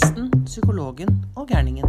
Presten, 0.00 0.30
psykologen 0.48 1.10
og 1.36 1.50
gærningen. 1.50 1.84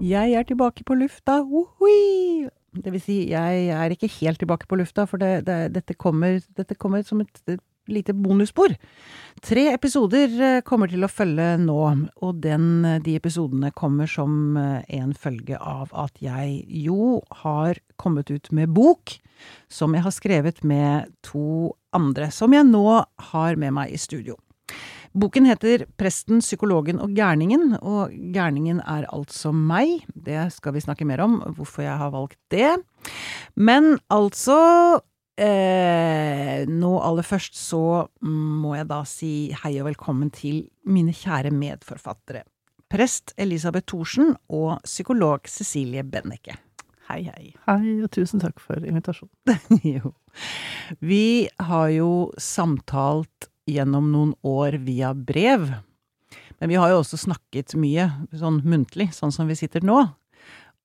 Jeg 0.00 0.32
er 0.32 0.44
tilbake 0.48 0.80
på 0.86 0.94
lufta, 0.96 1.42
wohui! 1.44 2.48
Det 2.72 2.92
vil 2.94 3.02
si, 3.04 3.16
jeg 3.28 3.66
er 3.68 3.92
ikke 3.92 4.08
helt 4.14 4.40
tilbake 4.40 4.64
på 4.64 4.78
lufta, 4.80 5.04
for 5.04 5.20
det, 5.20 5.42
det, 5.44 5.56
dette, 5.74 5.92
kommer, 5.92 6.38
dette, 6.56 6.76
kommer, 6.80 7.02
som 7.04 7.20
et, 7.20 7.42
et 7.44 7.60
lite 7.92 8.14
bonusspor. 8.16 8.72
Tre 9.44 9.66
episoder 9.74 10.40
eh, 10.40 10.62
kommer 10.64 10.88
til 10.88 11.04
å 11.04 11.12
følge 11.12 11.50
nå, 11.60 11.78
og 12.16 12.40
den, 12.40 12.70
de 13.04 13.18
episodene 13.20 13.74
kommer 13.76 14.08
som 14.08 14.56
eh, 14.56 14.80
en 14.96 15.12
følge 15.12 15.60
av 15.60 15.92
at 15.92 16.16
jeg 16.24 16.62
jo 16.86 17.20
har 17.44 17.82
kommet 18.00 18.32
ut 18.32 18.48
med 18.56 18.72
bok, 18.72 19.18
som 19.68 19.92
jeg 19.92 20.08
har 20.08 20.16
skrevet 20.16 20.64
med 20.64 21.12
to 21.20 21.74
andre, 21.92 22.32
som 22.32 22.56
jeg 22.56 22.70
nå 22.72 22.86
har 23.34 23.60
med 23.60 23.76
meg 23.82 23.92
i 23.92 24.00
studio. 24.00 24.40
Boken 25.18 25.48
heter 25.48 25.82
Presten, 25.98 26.38
psykologen 26.44 27.00
og 27.02 27.14
gærningen, 27.16 27.72
og 27.82 28.12
gærningen 28.34 28.78
er 28.84 29.06
altså 29.10 29.50
meg. 29.50 30.04
Det 30.14 30.44
skal 30.54 30.76
vi 30.76 30.82
snakke 30.84 31.06
mer 31.08 31.24
om, 31.24 31.40
hvorfor 31.56 31.82
jeg 31.82 31.96
har 31.98 32.12
valgt 32.14 32.38
det. 32.54 32.76
Men 33.58 33.96
altså 34.14 34.58
eh, 35.40 36.62
Nå 36.70 36.92
aller 37.02 37.26
først 37.26 37.58
så 37.58 37.82
må 38.22 38.76
jeg 38.76 38.86
da 38.92 39.00
si 39.08 39.32
hei 39.64 39.74
og 39.80 39.88
velkommen 39.90 40.30
til 40.34 40.68
mine 40.86 41.16
kjære 41.16 41.50
medforfattere. 41.56 42.44
Prest 42.88 43.34
Elisabeth 43.36 43.90
Thorsen 43.90 44.36
og 44.54 44.78
psykolog 44.86 45.50
Cecilie 45.50 46.06
Benneke. 46.06 46.60
Hei, 47.08 47.22
hei. 47.24 47.52
Hei, 47.66 47.98
og 48.04 48.10
tusen 48.14 48.40
takk 48.42 48.60
for 48.60 48.84
invitasjonen. 48.84 49.58
jo. 49.96 50.14
Vi 51.00 51.48
har 51.58 51.90
jo 51.96 52.10
samtalt 52.38 53.48
gjennom 53.68 54.10
noen 54.12 54.32
år 54.46 54.80
via 54.86 55.12
brev. 55.14 55.68
Men 56.58 56.72
vi 56.72 56.78
har 56.80 56.90
jo 56.92 57.02
også 57.02 57.20
snakket 57.20 57.76
mye 57.78 58.08
sånn 58.34 58.62
muntlig, 58.66 59.10
sånn 59.14 59.34
som 59.34 59.50
vi 59.50 59.56
sitter 59.58 59.84
nå. 59.86 60.00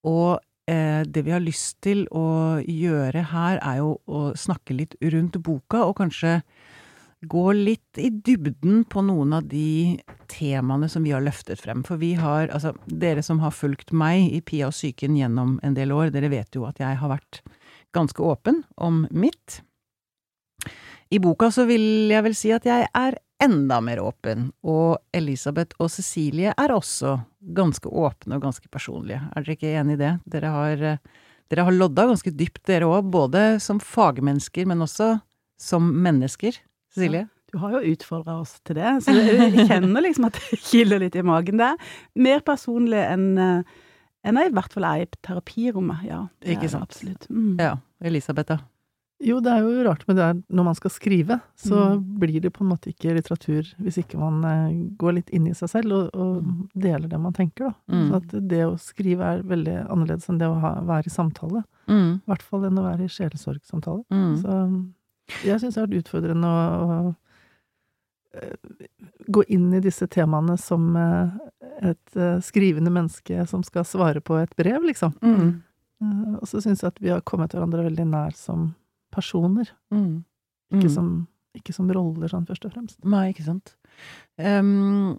Og 0.07 0.37
eh, 0.69 1.01
det 1.07 1.25
vi 1.25 1.33
har 1.33 1.43
lyst 1.43 1.79
til 1.85 2.05
å 2.13 2.59
gjøre 2.61 3.25
her, 3.31 3.59
er 3.63 3.81
jo 3.81 3.95
å 4.05 4.29
snakke 4.37 4.77
litt 4.77 4.97
rundt 5.01 5.39
boka, 5.43 5.85
og 5.87 5.97
kanskje 6.01 6.41
gå 7.23 7.45
litt 7.55 7.97
i 7.97 8.09
dybden 8.11 8.83
på 8.91 9.01
noen 9.07 9.33
av 9.37 9.47
de 9.47 9.99
temaene 10.31 10.89
som 10.91 11.05
vi 11.05 11.13
har 11.15 11.23
løftet 11.23 11.61
frem. 11.61 11.83
For 11.87 12.01
vi 12.01 12.13
har, 12.19 12.49
altså 12.51 12.73
dere 12.85 13.23
som 13.23 13.39
har 13.43 13.55
fulgt 13.55 13.93
meg 13.95 14.27
i 14.33 14.41
Pia 14.43 14.69
og 14.69 14.75
psyken 14.75 15.17
gjennom 15.17 15.55
en 15.63 15.77
del 15.77 15.95
år, 15.95 16.11
dere 16.13 16.31
vet 16.33 16.55
jo 16.55 16.67
at 16.67 16.81
jeg 16.83 16.99
har 16.99 17.11
vært 17.11 17.41
ganske 17.95 18.19
åpen 18.25 18.63
om 18.75 19.05
mitt. 19.11 19.61
I 21.14 21.19
boka 21.22 21.52
så 21.53 21.67
vil 21.69 22.09
jeg 22.09 22.25
vel 22.25 22.33
si 22.38 22.50
at 22.56 22.66
jeg 22.66 22.88
er 22.89 23.19
enda 23.44 23.78
mer 23.83 24.00
åpen, 24.02 24.47
og 24.66 24.97
Elisabeth 25.14 25.78
og 25.83 25.92
Cecilie 25.92 26.53
er 26.58 26.73
også 26.73 27.17
ganske 27.53 27.89
åpne 27.89 28.39
og 28.39 28.47
ganske 28.47 28.69
personlige. 28.72 29.19
Er 29.34 29.44
dere 29.44 29.58
ikke 29.58 29.75
enig 29.81 29.97
i 29.97 30.02
det? 30.02 30.14
Dere 30.34 30.53
har, 30.53 30.81
dere 31.52 31.67
har 31.67 31.75
lodda 31.75 32.08
ganske 32.09 32.34
dypt, 32.34 32.64
dere 32.69 32.88
òg, 32.89 33.11
både 33.14 33.44
som 33.61 33.81
fagmennesker, 33.84 34.66
men 34.69 34.81
også 34.85 35.12
som 35.59 35.91
mennesker. 36.06 36.57
Cecilie? 36.96 37.28
Ja. 37.28 37.29
Du 37.53 37.59
har 37.62 37.75
jo 37.75 37.94
utfordra 37.94 38.40
oss 38.41 38.56
til 38.66 38.79
det, 38.79 38.96
så 39.06 39.13
jeg 39.13 39.68
kjenner 39.69 40.02
liksom 40.02 40.25
at 40.31 40.40
det 40.40 40.57
kiler 40.63 41.03
litt 41.03 41.19
i 41.19 41.25
magen 41.25 41.62
der. 41.62 41.78
Mer 42.18 42.41
personlig 42.47 43.03
enn 43.06 43.28
enn 44.23 44.40
jeg 44.40 44.50
i 44.50 44.53
hvert 44.56 44.73
fall 44.73 44.85
er 44.88 45.03
i 45.03 45.07
terapirommet, 45.19 46.06
ja. 46.07 46.23
Ikke 46.47 46.69
sant. 46.72 46.88
Absolutt. 46.88 47.28
Mm. 47.28 47.57
Ja. 47.59 47.75
Elisabeth, 48.07 48.56
da? 48.56 48.62
Jo, 49.23 49.38
det 49.44 49.51
er 49.53 49.63
jo 49.63 49.84
rart 49.88 50.03
med 50.07 50.17
det 50.17 50.25
her 50.25 50.39
når 50.51 50.66
man 50.67 50.75
skal 50.78 50.91
skrive, 50.91 51.38
så 51.59 51.78
mm. 51.94 52.01
blir 52.19 52.41
det 52.44 52.51
på 52.56 52.63
en 52.66 52.72
måte 52.73 52.91
ikke 52.91 53.13
litteratur 53.16 53.69
hvis 53.79 54.00
ikke 54.01 54.19
man 54.19 54.44
eh, 54.47 54.73
går 55.00 55.17
litt 55.19 55.31
inn 55.35 55.47
i 55.47 55.56
seg 55.56 55.72
selv 55.72 55.95
og, 55.95 56.09
og 56.11 56.41
mm. 56.44 56.57
deler 56.85 57.07
det 57.11 57.19
man 57.23 57.35
tenker, 57.35 57.69
da. 57.69 57.94
Mm. 57.94 58.03
Så 58.09 58.19
at 58.19 58.35
det 58.51 58.61
å 58.67 58.73
skrive 58.81 59.29
er 59.29 59.45
veldig 59.47 59.78
annerledes 59.85 60.28
enn 60.31 60.41
det 60.41 60.50
å 60.51 60.59
ha, 60.63 60.73
være 60.89 61.07
i 61.07 61.13
samtale. 61.13 61.63
Mm. 61.88 62.11
I 62.19 62.34
hvert 62.34 62.45
fall 62.50 62.67
enn 62.67 62.81
å 62.81 62.85
være 62.89 63.07
i 63.07 63.16
sjelesorgsamtale. 63.16 64.03
Mm. 64.11 64.35
Så 64.44 65.47
jeg 65.47 65.63
syns 65.63 65.78
det 65.78 65.81
har 65.81 65.88
vært 65.88 66.03
utfordrende 66.03 66.51
å, 66.51 66.84
å 66.84 67.00
eh, 68.41 68.85
gå 69.31 69.47
inn 69.55 69.72
i 69.72 69.84
disse 69.84 70.09
temaene 70.11 70.59
som 70.59 70.94
eh, 71.00 71.41
et 71.94 72.23
skrivende 72.44 72.91
menneske 72.94 73.47
som 73.47 73.63
skal 73.63 73.88
svare 73.88 74.19
på 74.23 74.35
et 74.41 74.51
brev, 74.59 74.84
liksom. 74.84 75.16
Og 76.03 76.47
så 76.50 76.59
syns 76.59 76.84
jeg 76.84 76.91
at 76.91 76.97
vi 77.00 77.11
har 77.13 77.22
kommet 77.23 77.53
hverandre 77.55 77.85
veldig 77.85 78.05
nær 78.11 78.35
som 78.35 78.73
personer. 79.13 79.69
Mm. 79.94 80.24
Ikke, 80.74 80.90
mm. 80.90 80.94
Som, 80.96 81.12
ikke, 81.57 81.75
som, 81.75 81.91
roller, 81.94 82.31
sånn 82.31 82.47
først 82.50 82.68
og 82.68 82.74
fremst. 82.75 83.00
Nei, 83.06 83.28
ikke 83.34 83.46
sant. 83.46 83.75
Um, 84.41 85.13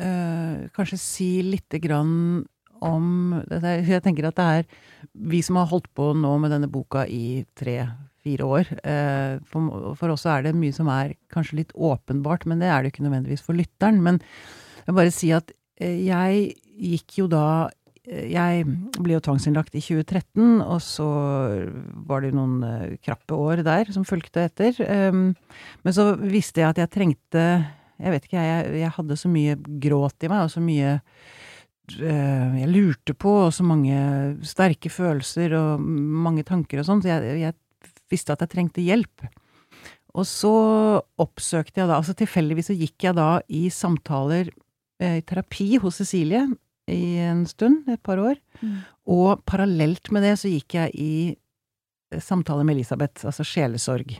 uh, 0.00 0.68
kanskje 0.76 1.00
si 1.02 1.30
lite 1.46 1.80
grann 1.82 2.44
om. 2.80 3.40
Jeg 3.50 4.04
tenker 4.04 4.30
at 4.30 4.38
det 4.38 4.46
er 4.60 4.70
vi 5.12 5.42
som 5.44 5.58
har 5.60 5.68
holdt 5.72 5.90
på 5.96 6.12
nå 6.16 6.36
med 6.40 6.54
denne 6.54 6.70
boka 6.70 7.04
i 7.10 7.42
tre-fire 7.58 8.46
år. 8.46 8.72
Uh, 8.84 9.42
for, 9.50 9.92
for 9.98 10.14
oss 10.14 10.28
er 10.30 10.46
det 10.46 10.56
mye 10.56 10.76
som 10.76 10.88
er 10.92 11.16
kanskje 11.32 11.62
litt 11.62 11.74
åpenbart, 11.74 12.46
men 12.48 12.62
det 12.62 12.70
er 12.70 12.82
det 12.82 12.94
ikke 12.94 13.06
nødvendigvis 13.08 13.44
for 13.44 13.58
lytteren. 13.58 14.00
Men 14.04 14.22
jeg 14.84 14.92
vil 14.92 15.00
bare 15.02 15.14
si 15.14 15.34
at 15.36 15.52
uh, 15.52 15.90
jeg 15.90 16.50
gikk 16.80 17.20
jo 17.20 17.28
da 17.30 17.44
jeg 18.10 18.64
ble 18.98 19.14
jo 19.14 19.22
tvangsinnlagt 19.22 19.76
i 19.78 19.82
2013, 19.82 20.62
og 20.64 20.80
så 20.82 21.06
var 22.08 22.22
det 22.22 22.32
jo 22.32 22.38
noen 22.40 22.64
uh, 22.64 22.96
krappe 23.04 23.36
år 23.36 23.62
der 23.66 23.92
som 23.94 24.06
fulgte 24.08 24.48
etter. 24.48 24.74
Um, 24.82 25.28
men 25.84 25.94
så 25.94 26.10
visste 26.18 26.64
jeg 26.64 26.72
at 26.72 26.80
jeg 26.82 26.92
trengte 26.94 27.44
Jeg 28.00 28.14
vet 28.14 28.26
ikke, 28.26 28.40
jeg, 28.40 28.72
jeg 28.80 28.92
hadde 28.96 29.20
så 29.20 29.30
mye 29.30 29.54
gråt 29.82 30.24
i 30.24 30.30
meg, 30.32 30.46
og 30.46 30.50
så 30.54 30.62
mye 30.64 30.94
uh, 30.96 32.56
jeg 32.58 32.70
lurte 32.72 33.14
på, 33.14 33.34
og 33.46 33.52
så 33.54 33.66
mange 33.66 34.00
sterke 34.48 34.90
følelser 34.90 35.54
og 35.58 35.84
mange 35.84 36.46
tanker 36.48 36.80
og 36.80 36.88
sånn, 36.88 37.04
så 37.04 37.12
jeg, 37.12 37.36
jeg 37.44 37.92
visste 38.10 38.34
at 38.34 38.42
jeg 38.42 38.54
trengte 38.56 38.82
hjelp. 38.84 39.28
Og 40.18 40.26
så 40.26 40.54
oppsøkte 41.22 41.82
jeg 41.82 41.86
da, 41.86 42.00
altså 42.00 42.16
tilfeldigvis 42.18 42.72
så 42.72 42.74
gikk 42.74 43.06
jeg 43.06 43.14
da 43.20 43.28
i 43.46 43.68
samtaler, 43.70 44.50
eh, 44.98 45.20
i 45.20 45.22
terapi 45.26 45.76
hos 45.82 46.00
Cecilie, 46.00 46.48
i 46.92 47.20
en 47.24 47.44
stund, 47.48 47.86
et 47.90 48.02
par 48.02 48.20
år. 48.20 48.38
Mm. 48.60 48.80
Og 49.10 49.44
parallelt 49.48 50.10
med 50.14 50.26
det 50.26 50.36
så 50.40 50.50
gikk 50.50 50.76
jeg 50.78 50.94
i 50.94 51.12
eh, 51.30 52.22
samtale 52.22 52.66
med 52.66 52.78
Elisabeth, 52.78 53.26
altså 53.28 53.46
sjelesorg. 53.46 54.18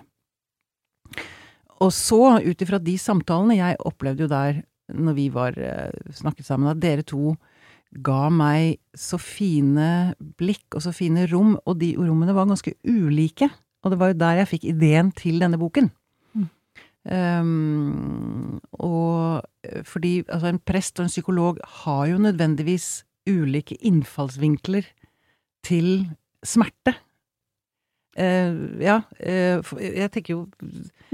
Og 1.80 1.92
så, 1.96 2.20
ut 2.44 2.62
ifra 2.62 2.78
de 2.82 2.96
samtalene 3.00 3.56
Jeg 3.56 3.78
opplevde 3.88 4.26
jo 4.26 4.30
der, 4.30 4.60
når 4.92 5.16
vi 5.16 5.28
var 5.32 5.56
eh, 5.56 6.12
snakket 6.14 6.48
sammen, 6.48 6.70
at 6.72 6.82
dere 6.82 7.06
to 7.06 7.36
ga 7.90 8.28
meg 8.30 8.78
så 8.94 9.18
fine 9.18 10.14
blikk 10.38 10.76
og 10.78 10.84
så 10.84 10.92
fine 10.94 11.26
rom, 11.30 11.56
og 11.66 11.80
de 11.80 11.94
rommene 11.98 12.36
var 12.36 12.46
ganske 12.50 12.76
ulike. 12.86 13.50
Og 13.82 13.92
det 13.92 13.98
var 14.00 14.12
jo 14.12 14.20
der 14.20 14.42
jeg 14.42 14.50
fikk 14.52 14.68
ideen 14.74 15.10
til 15.16 15.40
denne 15.42 15.58
boken. 15.58 15.90
Um, 17.00 18.60
og 18.76 19.40
fordi 19.88 20.18
altså 20.28 20.50
en 20.50 20.60
prest 20.60 21.00
og 21.00 21.06
en 21.06 21.12
psykolog 21.12 21.60
har 21.80 22.06
jo 22.10 22.18
nødvendigvis 22.20 23.04
ulike 23.30 23.78
innfallsvinkler 23.80 24.84
til 25.64 26.10
smerte. 26.44 26.94
Uh, 28.18 28.80
ja, 28.82 28.98
uh, 29.22 29.80
jeg 29.80 30.10
tenker 30.10 30.34
jo 30.34 30.40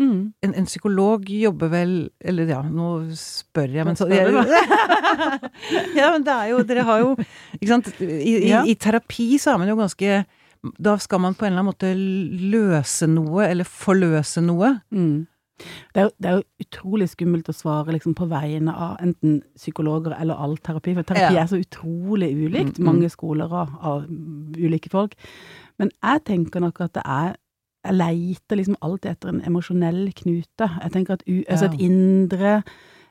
mm. 0.00 0.32
en, 0.42 0.54
en, 0.54 0.64
psykolog 0.64 1.28
jobber 1.28 1.68
vel 1.68 1.90
Eller 2.24 2.48
ja, 2.48 2.62
nå 2.64 3.12
spør 3.20 3.68
jeg, 3.68 3.84
men 3.84 3.98
så 4.00 4.06
jeg, 4.08 4.32
Ja, 6.00 6.08
men 6.14 6.24
det 6.24 6.32
er 6.32 6.48
jo 6.54 6.62
Dere 6.64 6.86
har 6.88 7.02
jo 7.04 7.10
Ikke 7.60 7.68
sant. 7.68 7.92
I, 8.00 8.48
ja. 8.48 8.62
i, 8.64 8.72
I, 8.72 8.78
terapi 8.80 9.28
så 9.36 9.52
er 9.52 9.60
man 9.60 9.68
jo 9.68 9.76
ganske 9.76 10.22
Da 10.88 10.96
skal 11.04 11.20
man 11.20 11.36
på 11.36 11.44
en 11.44 11.52
eller 11.52 11.66
annen 11.66 11.74
måte 11.74 11.92
løse 12.56 13.06
noe, 13.12 13.44
eller 13.44 13.68
forløse 13.68 14.40
noe. 14.42 14.72
Mm. 14.88 15.28
Det 15.56 16.00
er, 16.00 16.02
jo, 16.02 16.10
det 16.20 16.28
er, 16.30 16.36
jo, 16.36 16.66
utrolig 16.66 17.08
skummelt 17.08 17.48
å 17.48 17.54
svare 17.56 17.94
liksom, 17.94 18.14
på 18.18 18.28
vegne 18.28 18.74
av 18.74 18.98
enten 19.04 19.38
psykologer 19.56 20.16
eller 20.18 20.36
all 20.36 20.56
terapi, 20.58 20.96
for 20.98 21.08
terapi 21.08 21.36
ja. 21.36 21.44
er 21.44 21.50
så 21.52 21.60
utrolig 21.60 22.30
ulikt. 22.34 22.76
Mm, 22.76 22.82
mm. 22.82 22.88
Mange 22.90 23.10
skoler 23.12 23.52
av, 23.62 23.72
av, 23.80 24.04
ulike 24.56 24.92
folk. 24.92 25.16
Men 25.80 25.92
jeg 25.96 26.24
tenker 26.28 26.64
nok 26.64 26.80
at 26.84 26.96
det 26.98 27.04
er 27.04 27.34
Jeg 27.86 27.94
leiter 27.94 28.58
liksom 28.58 28.76
alltid 28.82 29.10
etter 29.12 29.28
en 29.30 29.42
emosjonell 29.46 30.08
knute. 30.18 30.66
Jeg 30.82 30.92
tenker 30.92 31.14
at 31.14 31.22
u, 31.28 31.44
altså 31.46 31.68
et 31.68 31.80
indre 31.86 32.56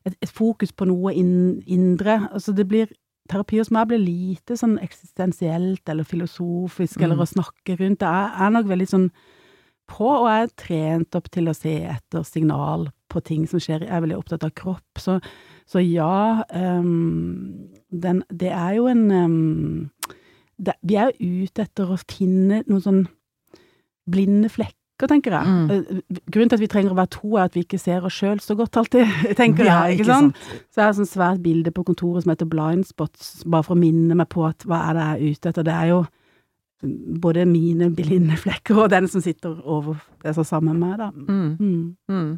et, 0.06 0.18
et 0.22 0.30
fokus 0.30 0.74
på 0.76 0.86
noe 0.90 1.14
in, 1.16 1.62
indre. 1.66 2.28
Altså 2.32 2.52
det 2.52 2.68
blir 2.68 2.92
Terapi 3.26 3.58
hos 3.58 3.72
meg 3.74 3.88
blir 3.90 3.98
lite 4.04 4.54
sånn 4.54 4.76
eksistensielt 4.78 5.90
eller 5.90 6.06
filosofisk 6.06 7.00
eller 7.02 7.16
Mm. 7.16 7.24
å 7.24 7.32
snakke 7.32 7.78
rundt. 7.80 8.00
Det 8.00 8.08
er, 8.08 8.28
er 8.38 8.52
nok 8.54 8.68
veldig 8.70 8.88
sånn 8.88 9.08
på, 9.92 10.06
og 10.08 10.28
jeg 10.30 10.46
er 10.48 10.54
trent 10.60 11.18
opp 11.20 11.28
til 11.34 11.50
å 11.52 11.56
se 11.56 11.74
etter 11.92 12.24
signal 12.28 12.88
på 13.12 13.22
ting 13.24 13.44
som 13.48 13.62
skjer. 13.62 13.86
Jeg 13.86 13.94
er 13.94 14.02
veldig 14.04 14.18
opptatt 14.20 14.44
av 14.48 14.54
kropp, 14.58 15.00
så, 15.02 15.20
så 15.70 15.82
ja 15.84 16.44
um, 16.54 17.68
den, 17.92 18.24
Det 18.30 18.50
er 18.52 18.74
jo 18.80 18.88
en 18.92 19.04
um, 19.12 20.16
det, 20.58 20.74
Vi 20.84 20.98
er 21.00 21.12
jo 21.14 21.46
ute 21.46 21.66
etter 21.68 21.92
å 21.94 22.00
finne 22.10 22.64
noen 22.68 22.84
sånn 22.84 23.04
blinde 24.10 24.50
flekker, 24.54 25.10
tenker 25.10 25.34
jeg. 25.34 25.46
Mm. 25.50 25.70
Eh, 25.74 26.20
Grunnen 26.32 26.52
til 26.52 26.58
at 26.60 26.64
vi 26.64 26.70
trenger 26.72 26.94
å 26.94 27.00
være 27.00 27.14
to, 27.16 27.32
er 27.36 27.48
at 27.50 27.56
vi 27.58 27.64
ikke 27.66 27.80
ser 27.82 28.06
oss 28.06 28.16
sjøl 28.20 28.40
så 28.44 28.56
godt 28.60 28.78
alltid, 28.80 29.10
tenker 29.40 29.66
Ja, 29.68 29.80
jeg. 29.90 30.00
ikke 30.00 30.10
sant? 30.12 30.38
Så 30.70 30.80
jeg 30.82 30.86
har 30.86 30.94
et 30.94 31.00
sånt 31.02 31.12
svært 31.14 31.42
bilde 31.46 31.74
på 31.76 31.84
kontoret 31.88 32.24
som 32.26 32.32
heter 32.36 32.50
blind 32.50 32.86
spots, 32.90 33.42
bare 33.50 33.66
for 33.66 33.76
å 33.76 33.82
minne 33.82 34.18
meg 34.18 34.30
på 34.32 34.46
at 34.48 34.64
hva 34.70 34.84
er 34.92 35.00
det 35.00 35.08
jeg 35.08 35.16
er 35.16 35.40
ute 35.40 35.52
etter. 35.54 35.68
Det 35.68 35.76
er 35.76 35.90
jo 35.94 36.04
både 37.22 37.46
mine 37.48 37.90
blinde 37.96 38.36
flekker 38.38 38.78
og 38.84 38.90
den 38.94 39.08
som 39.08 39.22
sitter 39.24 39.56
over 39.64 39.96
altså 40.26 40.44
sammen 40.44 40.80
med 40.80 40.90
meg, 40.90 40.98
da. 41.00 41.12
Mm. 41.12 41.58
Mm. 41.60 41.98
Mm. 42.12 42.34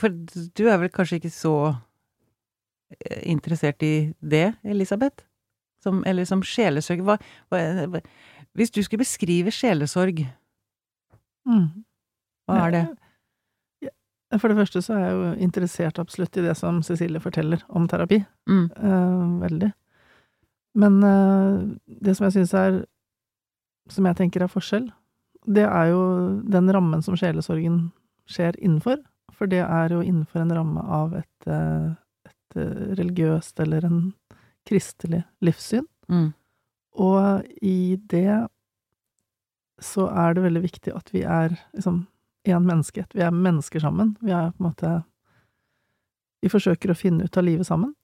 For 0.00 0.12
du 0.58 0.66
er 0.68 0.76
vel 0.82 0.90
kanskje 0.92 1.16
ikke 1.20 1.32
så 1.32 1.54
eh, 1.70 3.22
interessert 3.32 3.82
i 3.82 4.12
det, 4.20 4.50
Elisabeth? 4.64 5.24
Som, 5.82 6.02
eller 6.06 6.24
som 6.28 6.42
sjelesorg? 6.42 7.00
Hva, 7.06 7.16
hva, 7.52 7.60
hva, 7.86 8.00
hvis 8.56 8.72
du 8.74 8.82
skulle 8.82 9.04
beskrive 9.04 9.52
sjelesorg, 9.54 10.26
Mm. 11.46 11.68
hva 12.50 12.54
er 12.66 12.72
det? 12.74 12.80
For 14.40 14.50
det 14.50 14.56
første 14.58 14.80
så 14.82 14.96
er 14.96 15.02
jeg 15.04 15.12
jo 15.14 15.26
interessert 15.46 16.00
absolutt 16.02 16.34
i 16.36 16.42
det 16.42 16.56
som 16.58 16.80
Cecilie 16.82 17.20
forteller 17.22 17.60
om 17.70 17.84
terapi. 17.86 18.18
Mm. 18.50 18.64
Eh, 18.74 19.28
veldig. 19.44 19.68
Men 20.82 20.96
eh, 21.06 21.60
det 22.02 22.16
som 22.18 22.26
jeg 22.26 22.34
syns 22.34 22.54
er 22.58 22.80
Som 23.92 24.08
jeg 24.08 24.18
tenker 24.18 24.42
er 24.42 24.50
forskjell, 24.50 24.88
det 25.46 25.66
er 25.66 25.92
jo 25.92 26.00
den 26.42 26.72
rammen 26.74 27.04
som 27.06 27.16
sjelesorgen 27.18 27.90
skjer 28.30 28.58
innenfor. 28.58 28.98
For 29.36 29.50
det 29.50 29.62
er 29.62 29.92
jo 29.92 30.02
innenfor 30.02 30.42
en 30.42 30.54
ramme 30.56 30.82
av 30.82 31.14
et, 31.18 31.46
eh, 31.46 31.92
et 32.26 32.58
eh, 32.58 32.82
religiøst 32.98 33.60
eller 33.62 33.86
en 33.86 34.00
kristelig 34.66 35.22
livssyn. 35.44 35.86
Mm. 36.10 36.32
Og 36.96 37.46
i 37.62 37.96
det 38.10 38.46
så 39.82 40.06
er 40.08 40.34
det 40.34 40.46
veldig 40.46 40.62
viktig 40.64 40.94
at 40.96 41.12
vi 41.12 41.22
er 41.28 41.52
liksom 41.76 42.06
én 42.48 42.64
menneskehet. 42.64 43.12
Vi 43.14 43.22
er 43.26 43.34
mennesker 43.34 43.82
sammen. 43.82 44.16
Vi 44.20 44.32
er 44.32 44.50
på 44.54 44.64
en 44.64 44.70
måte 44.70 44.96
Vi 46.44 46.50
forsøker 46.52 46.92
å 46.92 46.94
finne 46.94 47.24
ut 47.24 47.36
av 47.36 47.42
livet 47.42 47.66
sammen. 47.66 47.94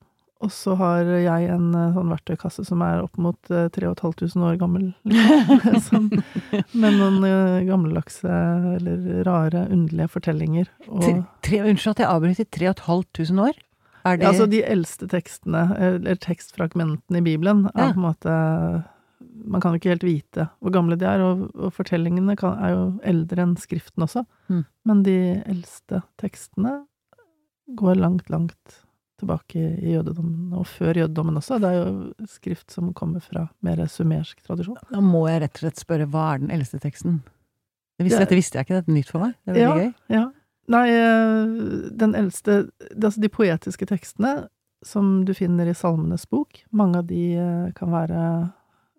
Og 0.42 0.50
så 0.50 0.74
har 0.78 1.06
jeg 1.22 1.48
en 1.54 1.68
eh, 1.78 1.92
sånn 1.94 2.10
verktøykasse 2.10 2.64
som 2.66 2.82
er 2.82 3.02
opp 3.04 3.18
mot 3.22 3.50
eh, 3.54 3.68
3500 3.70 4.42
år 4.48 4.56
gammel, 4.58 4.88
liksom. 5.06 6.08
med 6.82 6.96
noen 6.98 7.20
eh, 7.28 7.58
gammeldagse 7.68 8.32
eller 8.76 9.22
rare, 9.28 9.66
underlige 9.70 10.10
fortellinger. 10.10 10.70
Og 10.88 11.04
Tre, 11.04 11.14
tre, 11.46 11.60
unnskyld 11.70 11.94
at 11.94 12.02
jeg 12.04 12.10
avbryter. 12.10 12.50
3500 12.58 13.44
år? 13.52 13.60
Er 14.02 14.18
det 14.18 14.26
ja, 14.26 14.32
altså 14.32 14.48
de 14.50 14.64
eldste 14.66 15.06
tekstene, 15.06 15.60
eller 15.78 16.18
tekstfragmentene 16.18 17.20
i 17.20 17.26
Bibelen, 17.28 17.68
er 17.70 17.84
Ja. 17.86 17.92
på 17.94 18.00
en 18.02 18.08
måte 18.08 18.34
Man 19.46 19.62
kan 19.62 19.72
jo 19.72 19.78
ikke 19.78 19.90
helt 19.94 20.04
vite 20.06 20.44
hvor 20.60 20.72
gamle 20.74 20.96
de 20.98 21.06
er, 21.06 21.22
og, 21.22 21.48
og 21.54 21.70
fortellingene 21.74 22.34
kan, 22.38 22.58
er 22.62 22.74
jo 22.74 22.82
eldre 23.06 23.42
enn 23.46 23.54
skriften 23.58 24.02
også. 24.04 24.24
Mm. 24.50 24.64
Men 24.86 25.02
de 25.06 25.14
eldste 25.50 26.02
tekstene 26.20 26.80
går 27.78 27.96
langt, 28.02 28.28
langt 28.30 28.82
tilbake 29.22 29.62
i 29.80 29.94
jødedommen, 29.94 30.52
og 30.58 30.66
før 30.68 30.98
jødedommen 31.00 31.38
også. 31.40 31.60
Det 31.62 31.70
er 31.70 31.78
jo 31.80 32.26
skrift 32.28 32.70
som 32.74 32.92
kommer 32.98 33.22
fra 33.24 33.46
mer 33.64 33.80
sumersk 33.88 34.42
tradisjon. 34.44 34.76
Da 34.90 35.00
må 35.00 35.24
jeg 35.30 35.42
rett 35.46 35.56
og 35.60 35.64
slett 35.66 35.80
spørre, 35.82 36.10
hva 36.10 36.26
er 36.34 36.42
den 36.44 36.50
eldste 36.58 36.80
teksten? 36.82 37.20
Det 37.98 38.06
visste, 38.08 38.18
Det- 38.18 38.28
dette 38.28 38.36
visste 38.40 38.58
jeg 38.58 38.66
ikke, 38.66 38.78
dette 38.80 38.90
er 38.90 38.98
nytt 39.00 39.10
for 39.12 39.20
meg. 39.20 39.34
Det 39.46 39.56
er 39.56 39.68
veldig 39.68 39.82
gøy. 39.82 39.94
Ja. 40.16 40.24
Nei, 40.68 40.88
eh, 40.88 41.90
den 41.98 42.14
eldste 42.14 42.70
det- 42.78 43.04
Altså 43.04 43.20
de 43.20 43.28
poetiske 43.28 43.86
tekstene 43.86 44.48
som 44.84 45.24
du 45.24 45.32
finner 45.34 45.66
i 45.68 45.74
Salmenes 45.74 46.24
bok, 46.28 46.62
mange 46.72 46.96
av 46.96 47.06
de 47.06 47.34
eh, 47.36 47.70
kan 47.72 47.88
være 47.90 48.52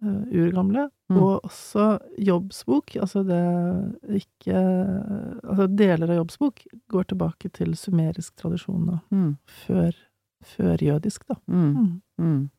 eh, 0.04 0.26
urgamle. 0.36 0.90
Mm. 1.10 1.18
Og 1.22 1.42
også 1.44 2.00
Jobbs 2.20 2.64
bok, 2.66 2.92
altså 3.00 3.24
det 3.26 4.22
ikke 4.24 4.54
Altså 5.44 5.68
deler 5.76 6.10
av 6.10 6.16
Jobbs 6.18 6.38
bok 6.38 6.64
går 6.92 7.04
tilbake 7.12 7.52
til 7.54 7.74
sumerisk 7.76 8.36
tradisjon 8.36 8.86
da, 8.88 9.00
Mm. 9.12 9.38
før, 9.48 9.94
førjødisk, 10.44 11.28
da. 11.30 11.36
Mm. 11.48 11.72
Mm. 11.78 12.02
Mm. 12.18 12.50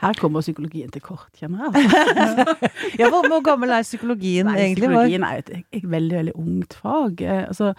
Her 0.00 0.12
kommer 0.16 0.40
psykologien 0.40 0.90
til 0.90 1.02
kort, 1.04 1.28
kjenner 1.36 1.58
jeg. 1.68 1.88
Ja, 3.00 3.08
hvor, 3.12 3.26
hvor 3.28 3.42
gammel 3.44 3.70
er 3.70 3.82
psykologien 3.84 4.46
Nei, 4.48 4.56
egentlig? 4.56 4.88
Psykologien 4.88 5.22
er 5.26 5.32
jo 5.34 5.42
et, 5.44 5.50
et 5.72 5.90
veldig, 5.90 6.16
veldig 6.16 6.36
ungt 6.40 6.74
fag. 6.74 7.20
Eh, 7.20 7.42
altså, 7.48 7.72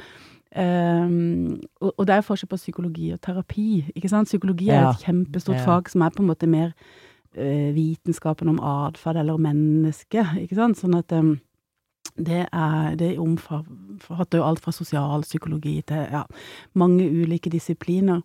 um, 0.56 1.56
og, 1.81 1.94
og 1.97 2.07
det 2.07 2.15
er 2.15 2.27
forskjell 2.27 2.51
på 2.51 2.59
psykologi 2.62 3.09
og 3.15 3.21
terapi, 3.25 3.69
ikke 3.95 4.12
sant? 4.12 4.29
Psykologi 4.29 4.69
er 4.69 4.91
et 4.91 5.06
kjempestort 5.06 5.57
Ja. 5.57 5.65
fag 5.65 5.89
som 5.89 6.06
er 6.06 6.13
på 6.13 6.21
en 6.21 6.29
måte 6.29 6.50
mer 6.50 6.75
uh, 7.38 7.69
vitenskapen 7.73 8.53
om 8.53 8.59
atferd 8.59 9.18
eller 9.18 9.33
om 9.33 9.41
mennesket, 9.50 10.38
ikke 10.45 10.59
sant? 10.62 10.77
Sånn 10.77 11.00
at 11.00 11.12
um, 11.18 11.39
det 12.18 12.45
er 12.51 12.95
Det 13.00 13.13
omfatter 13.19 14.38
jo 14.41 14.44
alt 14.45 14.59
fra 14.59 14.71
sosialpsykologi 14.75 15.81
til 15.88 16.07
ja, 16.12 16.23
mange 16.75 17.06
ulike 17.07 17.50
disipliner. 17.50 18.21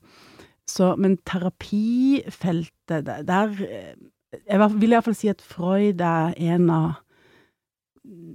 Så, 0.66 0.94
men 0.98 1.16
terapifeltet, 1.26 3.06
der, 3.06 3.56
eh, 3.66 3.94
Jeg 4.50 4.58
vil 4.80 4.92
iallfall 4.92 5.14
si 5.16 5.28
at 5.30 5.40
Freud 5.40 6.00
er 6.02 6.34
en 6.36 6.70
av 6.70 6.96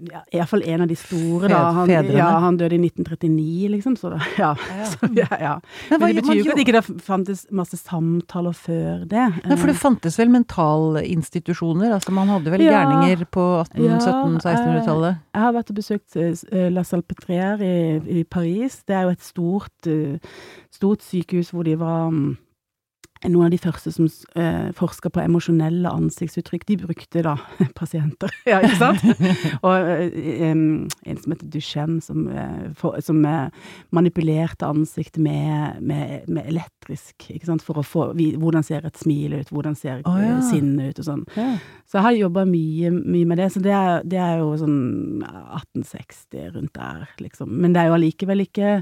ja, 0.10 0.22
Iallfall 0.34 0.64
en 0.66 0.82
av 0.86 0.88
de 0.90 0.96
store, 0.98 1.50
da. 1.52 1.60
Han, 1.76 1.90
ja, 1.92 2.30
han 2.42 2.58
døde 2.58 2.76
i 2.78 2.80
1939, 2.82 3.70
liksom, 3.76 3.96
så 4.00 4.10
da, 4.16 4.20
ja. 4.40 4.52
Ja. 4.72 4.86
Så, 4.92 5.10
ja. 5.16 5.54
Men, 5.90 6.00
Men 6.00 6.16
det 6.16 6.24
betyr 6.24 6.34
jo 6.34 6.42
ikke 6.42 6.52
at 6.52 6.60
det 6.60 6.66
ikke 6.68 7.04
fantes 7.06 7.44
masse 7.52 7.78
samtaler 7.78 8.56
før 8.58 9.04
det. 9.10 9.28
Nei, 9.46 9.58
for 9.60 9.72
det 9.72 9.78
fantes 9.80 10.18
vel 10.20 10.32
mentalinstitusjoner? 10.34 11.94
Altså 11.96 12.12
man 12.16 12.28
hadde 12.32 12.52
vel 12.54 12.62
Ja. 12.66 12.82
gærninger 12.82 13.26
på 13.32 13.46
1800-, 13.64 13.88
Ja, 13.88 13.98
1700-, 14.00 14.42
1600-tallet? 14.42 15.20
Jeg 15.36 15.42
har 15.46 15.56
vært 15.56 15.70
og 15.74 15.76
besøkt 15.80 16.16
eh, 16.20 16.70
La 16.72 16.84
Salpetrière 16.88 17.62
i, 17.62 18.20
i 18.22 18.24
Paris. 18.24 18.82
Det 18.88 18.96
er 18.96 19.08
jo 19.08 19.16
et 19.16 19.24
stort, 19.26 19.88
eh, 19.88 20.18
stort 20.72 21.04
sykehus 21.06 21.52
hvor 21.54 21.64
de 21.68 21.78
var 21.80 22.10
mm, 22.12 22.38
noen 23.30 23.48
av 23.48 23.52
de 23.54 23.60
første 23.62 23.92
som 23.94 24.08
eh, 24.40 24.72
forska 24.78 25.12
på 25.14 25.22
emosjonelle 25.24 25.90
ansiktsuttrykk. 25.90 26.66
De 26.68 26.78
brukte 26.82 27.24
da 27.26 27.36
pasienter, 27.80 28.34
ja, 28.50 28.62
ikke 28.64 28.80
sant? 28.80 29.04
Og 29.68 29.92
eh, 29.94 30.48
en 30.50 31.22
som 31.22 31.36
heter 31.36 31.52
Duchenne, 31.54 32.02
som, 32.04 32.26
eh, 32.30 32.72
for, 32.78 32.98
som 33.06 33.22
eh, 33.28 33.70
manipulerte 33.94 34.70
ansiktet 34.70 35.22
med, 35.22 35.82
med, 35.86 36.28
med 36.32 36.50
elektrisk, 36.50 37.30
ikke 37.30 37.52
sant? 37.52 37.66
For 37.66 37.82
å 37.82 37.86
få 37.86 38.10
Hvordan 38.12 38.66
ser 38.66 38.86
et 38.88 38.98
smil 38.98 39.36
ut? 39.38 39.52
Hvordan 39.54 39.76
ser 39.78 40.02
oh, 40.10 40.18
ja. 40.20 40.40
sinnet 40.46 40.92
ut? 40.92 41.04
Og 41.04 41.08
sånn. 41.08 41.22
Ja. 41.38 41.54
Så 41.90 42.00
jeg 42.00 42.08
har 42.08 42.18
jobba 42.18 42.44
mye, 42.50 42.92
mye 42.92 43.30
med 43.30 43.40
det, 43.42 43.52
så 43.54 43.62
det 43.64 43.74
er, 43.76 44.04
det 44.08 44.20
er 44.22 44.42
jo 44.42 44.52
sånn 44.60 44.82
1860 45.22 46.52
rundt 46.56 46.74
der, 46.78 47.08
liksom. 47.22 47.54
Men 47.62 47.76
det 47.76 47.84
er 47.84 47.92
jo 47.92 47.98
allikevel 48.00 48.46
ikke 48.48 48.74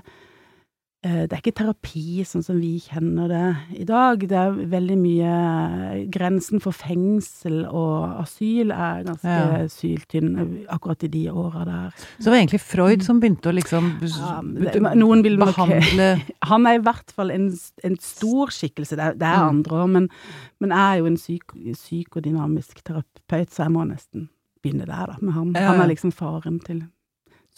det 1.01 1.31
er 1.31 1.39
ikke 1.39 1.53
terapi 1.55 2.25
sånn 2.27 2.43
som 2.43 2.57
vi 2.59 2.73
kjenner 2.83 3.29
det 3.31 3.79
i 3.79 3.85
dag. 3.87 4.19
Det 4.27 4.35
er 4.35 4.51
veldig 4.67 4.97
mye 4.99 6.09
Grensen 6.11 6.59
for 6.59 6.75
fengsel 6.75 7.61
og 7.71 8.17
asyl 8.25 8.73
er 8.75 9.05
ganske 9.07 9.23
Ja. 9.23 9.61
syltynn 9.71 10.65
akkurat 10.67 11.01
i 11.03 11.07
de 11.07 11.21
åra 11.31 11.63
der. 11.63 11.91
Så 12.19 12.25
det 12.27 12.33
var 12.33 12.39
egentlig 12.41 12.59
Freud 12.61 13.01
som 13.07 13.21
begynte 13.21 13.47
å 13.47 13.55
liksom 13.55 13.87
Ja, 14.03 14.41
det- 14.43 14.97
noen 14.99 15.23
vil 15.23 15.37
nok- 15.37 15.55
behandle 15.55 16.21
Han 16.43 16.67
er 16.67 16.75
i 16.79 16.83
hvert 16.83 17.11
fall 17.15 17.31
en, 17.31 17.47
en 17.83 17.95
stor 17.97 18.47
skikkelse, 18.51 18.97
det 18.97 18.99
er, 18.99 19.13
det 19.13 19.23
er 19.27 19.39
Mm. 19.39 19.49
andre 19.49 19.71
òg, 19.85 19.89
men, 19.89 20.09
men 20.59 20.69
jeg 20.69 20.77
er 20.77 20.97
jo 20.99 21.05
en 21.05 21.15
psyk, 21.15 21.55
psykodynamisk 21.75 22.83
terapeut, 22.83 23.49
så 23.49 23.63
jeg 23.63 23.71
må 23.71 23.87
nesten 23.87 24.27
begynne 24.61 24.85
der, 24.85 25.07
da, 25.13 25.15
med 25.21 25.33
han. 25.33 25.53
Ja. 25.55 25.71
Han 25.71 25.81
er 25.81 25.87
liksom 25.95 26.11
faren 26.11 26.59
til 26.63 26.83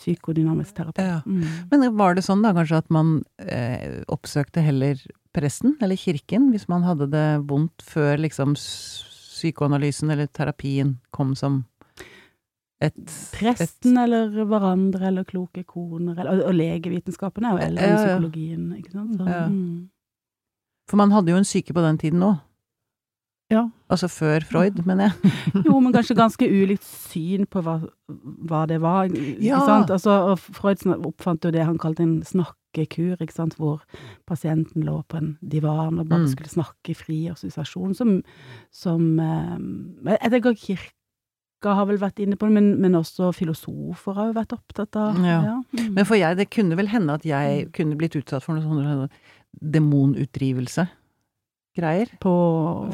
psykodynamisk 0.01 0.75
terapi. 0.77 1.05
Ja. 1.05 1.21
Mm. 1.25 1.45
Men 1.71 1.87
var 1.99 2.17
det 2.17 2.25
sånn 2.25 2.43
da 2.43 2.53
kanskje 2.57 2.81
at 2.81 2.89
man 2.93 3.19
eh, 3.41 4.01
oppsøkte 4.11 4.63
heller 4.65 4.99
presten 5.31 5.77
eller 5.81 5.95
kirken 5.95 6.49
hvis 6.51 6.67
man 6.67 6.83
hadde 6.83 7.07
det 7.13 7.27
vondt 7.47 7.85
før 7.87 8.19
liksom 8.19 8.57
psykoanalysen 8.57 10.11
eller 10.11 10.27
terapien 10.27 10.97
kom 11.15 11.35
som 11.39 11.63
et 12.81 12.97
Presten 13.35 13.97
eller 14.01 14.31
hverandre 14.49 15.11
eller 15.11 15.25
kloke 15.29 15.61
koner, 15.69 16.15
eller, 16.17 16.31
og, 16.33 16.47
og 16.49 16.55
legevitenskapen 16.57 17.45
er 17.45 17.53
jo 17.53 17.65
eldre 17.67 17.89
enn 17.91 17.99
psykologien, 17.99 18.63
ikke 18.79 18.93
sant. 18.95 19.19
Så, 19.19 19.27
Ja. 19.29 19.43
mm. 19.47 19.89
For 20.89 20.97
man 20.99 21.13
hadde 21.13 21.31
jo 21.31 21.37
en 21.37 21.45
syke 21.47 21.75
på 21.77 21.83
den 21.85 21.99
tiden 22.01 22.23
òg. 22.25 22.39
Ja. 23.51 23.65
Altså 23.91 24.07
før 24.07 24.45
Freud, 24.47 24.79
mener 24.87 25.09
jeg. 25.11 25.31
Jo, 25.67 25.79
men 25.83 25.91
kanskje 25.93 26.15
ganske 26.15 26.47
ulikt 26.47 26.85
syn 26.87 27.43
på 27.51 27.61
hva, 27.65 27.77
hva 28.47 28.61
det 28.71 28.79
var. 28.83 29.11
Ja. 29.43 29.59
Altså, 29.83 30.15
og 30.31 30.39
Freud 30.39 30.85
oppfant 30.95 31.43
jo 31.45 31.51
det 31.51 31.65
han 31.67 31.77
kalte 31.81 32.05
en 32.05 32.21
snakkekur, 32.23 33.19
hvor 33.59 33.81
pasienten 34.29 34.85
lå 34.87 35.01
på 35.11 35.19
en 35.19 35.33
divan 35.43 35.99
og 35.99 36.07
bare 36.07 36.23
Mm. 36.23 36.31
skulle 36.31 36.49
snakke 36.53 36.93
i 36.93 36.95
fri 36.95 37.19
assosiasjon, 37.33 37.93
som, 37.97 38.21
som 38.71 39.19
eh, 39.19 40.15
Jeg 40.15 40.31
tenker 40.31 40.55
kirka 40.55 41.75
har 41.75 41.85
vel 41.85 41.99
vært 42.01 42.17
inne 42.23 42.37
på 42.39 42.47
det, 42.47 42.53
men, 42.55 42.71
men 42.81 42.95
også 42.97 43.33
filosofer 43.35 44.15
har 44.17 44.31
jo 44.31 44.37
vært 44.39 44.55
opptatt 44.55 44.95
av 44.97 45.19
Ja. 45.21 45.59
Mm. 45.75 45.91
Men 45.99 46.05
for 46.07 46.15
jeg, 46.15 46.37
det 46.39 46.47
kunne 46.49 46.79
vel 46.79 46.87
hende 46.89 47.19
at 47.19 47.27
jeg 47.27 47.67
kunne 47.75 47.99
blitt 47.99 48.15
utsatt 48.15 48.41
for 48.47 48.55
noe 48.55 48.63
sånn 48.63 49.11
demonutdrivelse. 49.61 50.87
Greier. 51.77 52.09
på 52.19 52.31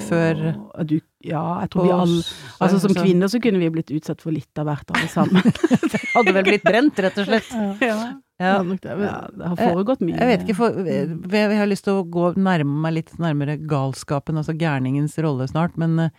Før- 0.05 0.85
du, 0.85 0.99
Ja, 1.25 1.59
jeg 1.63 1.69
tror 1.73 1.83
vi 1.87 1.91
alle 1.95 2.21
Altså 2.61 2.79
Som 2.79 2.93
kvinner 2.93 3.27
så 3.27 3.41
kunne 3.41 3.57
vi 3.59 3.69
blitt 3.73 3.89
utsatt 3.89 4.21
for 4.21 4.31
litt 4.31 4.53
av 4.61 4.67
hvert, 4.69 4.91
alle 4.93 5.09
sammen. 5.09 5.41
Hadde 6.15 6.33
vel 6.35 6.45
blitt 6.45 6.63
brent, 6.63 6.99
rett 7.01 7.17
og 7.17 7.25
slett. 7.25 7.49
ja. 7.81 7.97
Ja. 8.37 8.61
Det. 8.61 8.85
ja, 8.85 9.13
det 9.33 9.47
har 9.49 9.55
foregått 9.57 10.01
mye. 10.05 10.13
Jeg 10.13 10.29
vet 10.29 10.43
ikke, 10.45 10.55
for 10.59 10.75
jeg, 10.85 11.07
jeg 11.33 11.57
har 11.57 11.69
lyst 11.71 11.87
til 11.87 11.95
å 11.97 12.03
gå 12.05 12.35
nærme 12.37 12.75
meg 12.83 12.93
litt 12.99 13.15
nærmere 13.17 13.55
galskapen, 13.57 14.37
altså 14.37 14.53
gærningens 14.53 15.17
rolle 15.25 15.47
snart, 15.49 15.73
men, 15.81 15.95
eh, 16.03 16.11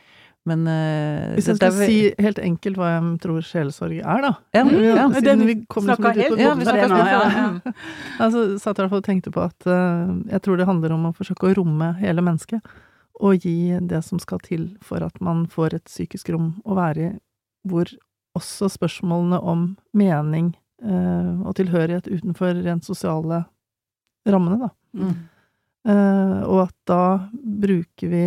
men 0.49 0.65
uh, 0.67 1.35
Hvis 1.37 1.51
jeg 1.51 1.59
skal 1.59 1.75
vi... 1.77 1.87
si 1.89 2.25
helt 2.25 2.41
enkelt 2.43 2.79
hva 2.81 2.91
jeg 2.95 3.13
tror 3.23 3.45
sjelesorg 3.45 4.01
er, 4.01 4.25
da. 4.25 4.33
ja, 4.57 4.65
Mm, 4.69 4.83
ja. 4.85 5.07
Siden 5.15 5.45
vi 5.47 5.55
kommer 5.71 5.95
liksom 5.95 6.19
litt 6.19 6.33
ut 6.33 6.43
helt 6.43 6.65
på 6.65 6.77
helt 6.77 6.97
ja, 6.97 7.21
ja. 7.37 7.73
Altså, 8.25 8.43
satt 8.61 8.79
i 8.79 8.83
hvert 8.83 8.93
fall 8.93 9.03
og 9.03 9.07
tenkte 9.07 9.33
på 9.35 9.45
at 9.45 9.69
uh, 9.71 10.13
jeg 10.33 10.43
tror 10.45 10.61
det 10.61 10.69
handler 10.69 10.95
om 10.97 11.09
å 11.09 11.15
forsøke 11.17 11.49
å 11.49 11.57
romme 11.61 11.93
hele 12.01 12.25
mennesket. 12.25 12.75
Og 13.19 13.43
gi 13.43 13.79
det 13.91 14.03
som 14.07 14.21
skal 14.23 14.43
til 14.45 14.69
for 14.85 15.03
at 15.03 15.17
man 15.25 15.47
får 15.51 15.79
et 15.79 15.89
psykisk 15.91 16.31
rom 16.35 16.53
å 16.65 16.77
være 16.79 17.09
i, 17.09 17.15
hvor 17.69 17.91
også 18.39 18.69
spørsmålene 18.71 19.41
om 19.41 19.73
mening 19.97 20.53
uh, 20.85 21.43
og 21.43 21.57
tilhørighet 21.59 22.11
utenfor 22.11 22.61
rent 22.63 22.87
sosiale 22.87 23.43
rammene, 24.29 24.69
da. 24.69 24.71
Mm. 24.99 25.17
Eh, 25.89 26.41
og 26.45 26.67
at 26.67 26.75
da 26.91 27.03
bruker 27.33 28.11
vi 28.13 28.25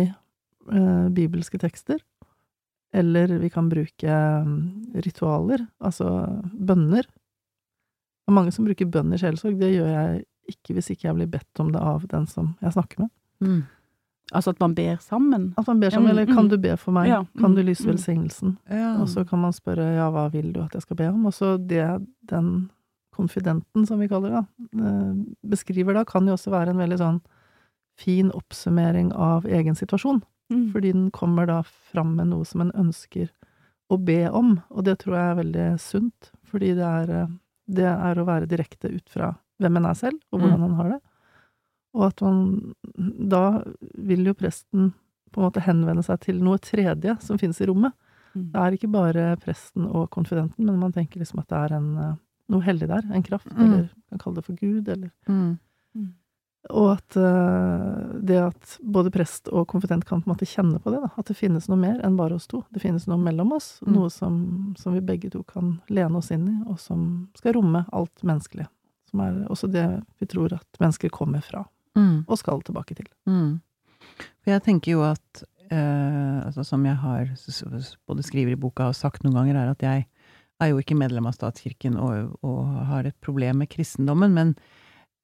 bibelske 1.14 1.58
tekster, 1.62 2.00
eller 2.92 3.38
vi 3.40 3.50
kan 3.50 3.68
bruke 3.72 4.16
mm, 4.46 4.92
ritualer, 5.04 5.66
altså 5.80 6.08
bønner. 6.52 7.06
Det 7.06 8.30
er 8.30 8.36
mange 8.36 8.52
som 8.54 8.66
bruker 8.68 8.90
bønn 8.92 9.14
i 9.14 9.20
sjelesorg, 9.20 9.56
det 9.60 9.72
gjør 9.72 9.88
jeg 9.90 10.24
ikke 10.52 10.76
hvis 10.76 10.90
ikke 10.92 11.08
jeg 11.08 11.18
blir 11.20 11.30
bedt 11.32 11.62
om 11.62 11.70
det 11.72 11.80
av 11.80 12.04
den 12.10 12.26
som 12.30 12.52
jeg 12.62 12.74
snakker 12.74 13.04
med. 13.04 13.12
Mm. 13.42 13.62
Altså 14.32 14.52
at 14.54 14.60
man 14.62 14.74
ber 14.74 14.96
sammen. 15.02 15.50
At 15.60 15.66
man 15.68 15.80
ber 15.80 15.92
sammen, 15.92 16.10
mm, 16.10 16.12
eller 16.12 16.28
kan 16.30 16.46
mm. 16.46 16.52
du 16.52 16.58
be 16.62 16.76
for 16.80 16.96
meg, 16.96 17.08
Ja, 17.10 17.22
kan 17.40 17.56
du 17.56 17.62
lyse 17.64 17.86
velsignelsen? 17.88 18.56
Ja. 18.70 18.94
Og 19.02 19.08
så 19.12 19.24
kan 19.28 19.42
man 19.42 19.52
spørre 19.56 19.90
ja, 19.96 20.08
hva 20.12 20.28
vil 20.32 20.52
du 20.54 20.62
at 20.62 20.76
jeg 20.76 20.86
skal 20.86 20.98
be 21.00 21.08
om? 21.10 21.26
Og 21.28 21.34
så 21.36 21.56
det 21.56 21.84
den 22.30 22.70
konfidenten, 23.12 23.86
som 23.86 24.00
vi 24.00 24.08
kaller 24.08 24.38
det, 24.38 24.44
eh, 24.80 25.14
beskriver 25.52 25.98
da, 25.98 26.04
kan 26.08 26.26
jo 26.26 26.36
også 26.36 26.52
være 26.52 26.72
en 26.72 26.80
veldig 26.80 26.98
sånn 27.00 27.20
fin 28.00 28.30
oppsummering 28.32 29.12
av 29.12 29.44
egen 29.44 29.76
situasjon. 29.76 30.22
Mm. 30.52 30.66
Fordi 30.72 30.92
den 30.92 31.10
kommer 31.10 31.46
da 31.48 31.62
fram 31.62 32.14
med 32.16 32.28
noe 32.28 32.44
som 32.48 32.60
en 32.60 32.72
ønsker 32.72 33.30
å 33.90 33.96
be 34.04 34.26
om, 34.30 34.54
og 34.70 34.84
det 34.84 34.98
tror 35.02 35.14
jeg 35.16 35.30
er 35.30 35.40
veldig 35.42 35.66
sunt, 35.80 36.30
fordi 36.48 36.74
det 36.76 36.84
er, 36.88 37.10
eh, 37.22 37.32
det 37.68 37.84
er 37.88 38.14
å 38.20 38.26
være 38.28 38.46
direkte 38.48 38.90
ut 38.94 39.08
fra 39.08 39.34
hvem 39.60 39.76
en 39.76 39.86
er 39.86 39.94
selv, 39.94 40.20
og 40.32 40.40
hvordan 40.40 40.60
Mm. 40.60 40.64
en 40.64 40.74
har 40.80 40.88
det. 40.90 41.00
Og 41.94 42.04
at 42.06 42.22
man 42.22 42.74
Da 43.28 43.62
vil 43.98 44.24
jo 44.24 44.32
presten 44.34 44.92
på 45.32 45.40
en 45.40 45.50
måte 45.50 45.62
henvende 45.62 46.02
seg 46.04 46.20
til 46.20 46.40
noe 46.42 46.58
tredje 46.58 47.20
som 47.22 47.38
finnes 47.38 47.60
i 47.60 47.66
rommet. 47.66 47.92
Mm. 48.34 48.50
Det 48.52 48.60
er 48.60 48.72
ikke 48.76 48.90
bare 48.92 49.36
presten 49.36 49.86
og 49.86 50.10
konfidenten, 50.10 50.64
men 50.64 50.78
man 50.78 50.92
tenker 50.92 51.18
liksom 51.20 51.38
at 51.40 51.48
det 51.48 51.58
er 51.70 51.76
en, 51.76 51.98
eh, 51.98 52.14
noe 52.48 52.60
hellig 52.62 52.88
der, 52.88 53.02
en 53.12 53.22
kraft, 53.22 53.46
Mm. 53.52 53.58
eller 53.60 53.76
man 53.78 53.88
kan 54.10 54.18
kalle 54.18 54.34
det 54.36 54.44
for 54.44 54.54
Gud, 54.56 54.88
eller 54.88 55.10
Mm. 55.28 55.58
Og 56.70 56.92
at 56.92 57.16
eh, 57.18 58.18
det 58.22 58.38
at 58.38 58.76
både 58.80 59.10
prest 59.10 59.48
og 59.50 59.66
konfident 59.72 60.04
kan 60.06 60.22
på 60.22 60.28
en 60.28 60.34
måte 60.34 60.46
kjenne 60.46 60.78
på 60.82 60.92
det, 60.94 61.00
da. 61.02 61.10
At 61.18 61.26
det 61.26 61.34
finnes 61.36 61.66
noe 61.68 61.80
mer 61.80 61.98
enn 62.06 62.16
bare 62.16 62.36
oss 62.38 62.46
to. 62.50 62.62
Det 62.70 62.82
finnes 62.84 63.08
noe 63.10 63.18
mellom 63.18 63.50
oss. 63.56 63.74
Mm. 63.82 63.92
Noe 63.96 64.10
som, 64.14 64.36
som 64.78 64.94
vi 64.94 65.02
begge 65.02 65.30
to 65.32 65.42
kan 65.48 65.80
lene 65.90 66.20
oss 66.20 66.30
inn 66.34 66.46
i, 66.48 66.56
og 66.70 66.78
som 66.80 67.28
skal 67.38 67.56
romme 67.58 67.82
alt 67.90 68.22
menneskelig. 68.22 68.68
Som 69.10 69.24
er 69.24 69.40
også 69.52 69.68
det 69.72 69.86
vi 70.22 70.28
tror 70.30 70.54
at 70.60 70.82
mennesker 70.82 71.12
kommer 71.12 71.42
fra, 71.44 71.66
Mm. 71.92 72.22
og 72.24 72.38
skal 72.40 72.62
tilbake 72.64 72.94
til. 72.96 73.08
Mm. 73.28 73.58
For 74.40 74.48
jeg 74.54 74.62
tenker 74.64 74.94
jo 74.94 75.02
at 75.04 75.42
eh, 75.68 76.38
altså 76.46 76.64
Som 76.64 76.86
jeg 76.86 76.96
har 76.96 77.26
både 78.08 78.22
skriver 78.24 78.52
i 78.54 78.56
boka 78.56 78.86
og 78.88 78.96
sagt 78.96 79.22
noen 79.24 79.34
ganger, 79.36 79.58
er 79.60 79.70
at 79.74 79.82
jeg 79.84 80.06
er 80.62 80.70
jo 80.70 80.78
ikke 80.80 80.96
medlem 80.96 81.26
av 81.28 81.34
statskirken 81.36 81.98
og, 82.00 82.38
og 82.40 82.64
har 82.88 83.04
et 83.04 83.18
problem 83.20 83.58
med 83.60 83.68
kristendommen, 83.68 84.32
men, 84.32 84.54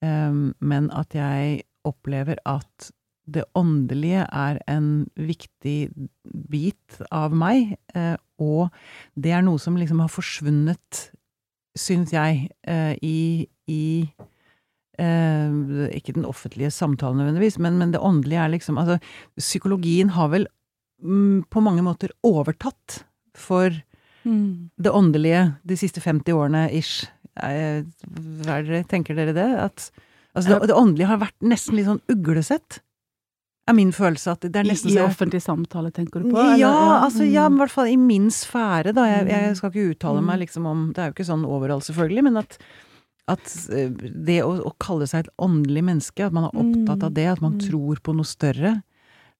men 0.00 0.90
at 0.94 1.14
jeg 1.16 1.62
opplever 1.88 2.38
at 2.46 2.90
det 3.28 3.44
åndelige 3.58 4.24
er 4.24 4.58
en 4.70 5.06
viktig 5.18 5.90
bit 6.48 6.98
av 7.12 7.34
meg, 7.36 7.76
eh, 7.94 8.16
og 8.40 8.72
det 9.18 9.34
er 9.36 9.44
noe 9.44 9.60
som 9.60 9.76
liksom 9.78 10.00
har 10.02 10.12
forsvunnet, 10.12 11.08
syns 11.78 12.14
jeg, 12.14 12.48
eh, 12.66 12.94
i, 13.04 13.46
i 13.70 13.82
eh, 14.98 15.58
ikke 15.98 16.16
den 16.16 16.28
offentlige 16.28 16.72
samtalen 16.74 17.20
nødvendigvis, 17.20 17.58
men, 17.62 17.76
men 17.78 17.92
det 17.94 18.02
åndelige 18.02 18.46
er 18.46 18.54
liksom 18.54 18.80
Altså, 18.80 18.98
psykologien 19.36 20.14
har 20.16 20.32
vel 20.32 20.48
mm, 21.02 21.44
på 21.52 21.62
mange 21.64 21.84
måter 21.86 22.14
overtatt 22.26 23.02
for 23.36 23.76
Mm. 24.28 24.70
det 24.76 24.90
åndelige 24.90 25.54
de 25.64 25.76
siste 25.78 26.00
50 26.00 26.34
årene 26.34 26.68
ish. 26.74 27.06
Eh, 27.42 27.82
Hva 28.44 28.58
er 28.58 28.62
dere, 28.68 28.84
tenker 28.88 29.14
dere 29.18 29.32
det? 29.36 29.48
At 29.58 29.90
altså, 30.34 30.58
det, 30.60 30.68
det 30.68 30.76
åndelige 30.76 31.06
har 31.10 31.18
vært 31.18 31.36
nesten 31.42 31.74
litt 31.78 31.86
sånn 31.86 32.02
uglesett. 32.10 32.80
Er 33.68 33.74
min 33.76 33.90
følelse 33.92 34.32
at 34.32 34.40
det 34.48 34.56
er 34.56 34.64
nesten 34.64 34.88
I 34.90 34.94
i 34.96 35.02
offentlig 35.04 35.42
samtale, 35.44 35.90
tenker 35.92 36.22
du 36.24 36.30
på? 36.32 36.40
ja, 36.56 36.70
eller? 36.72 37.04
altså 37.04 37.24
ja, 37.28 37.48
Mm. 37.48 37.52
men 37.52 37.58
i 37.58 37.62
hvert 37.66 37.74
fall 37.74 37.88
i 37.92 37.96
min 38.00 38.28
sfære, 38.32 38.94
da. 38.96 39.04
Jeg, 39.04 39.24
Mm. 39.26 39.30
jeg 39.30 39.56
skal 39.56 39.70
ikke 39.70 39.90
uttale 39.94 40.22
meg 40.24 40.36
Mm. 40.38 40.42
liksom 40.46 40.66
om 40.66 40.92
Det 40.94 40.98
er 40.98 41.08
jo 41.10 41.12
ikke 41.12 41.26
sånn 41.32 41.44
overalt, 41.44 41.84
selvfølgelig, 41.84 42.22
men 42.24 42.36
at, 42.38 42.56
at 43.28 43.68
eh, 43.70 43.88
det 43.90 44.38
å, 44.42 44.54
å 44.64 44.72
kalle 44.80 45.06
seg 45.06 45.26
et 45.26 45.32
åndelig 45.38 45.84
menneske, 45.84 46.24
at 46.24 46.32
man 46.32 46.44
er 46.44 46.56
opptatt 46.56 47.02
av 47.04 47.10
Mm. 47.10 47.14
det, 47.14 47.26
at 47.28 47.42
man 47.42 47.52
Mm. 47.58 47.60
tror 47.68 47.96
på 48.00 48.14
noe 48.16 48.24
større, 48.24 48.82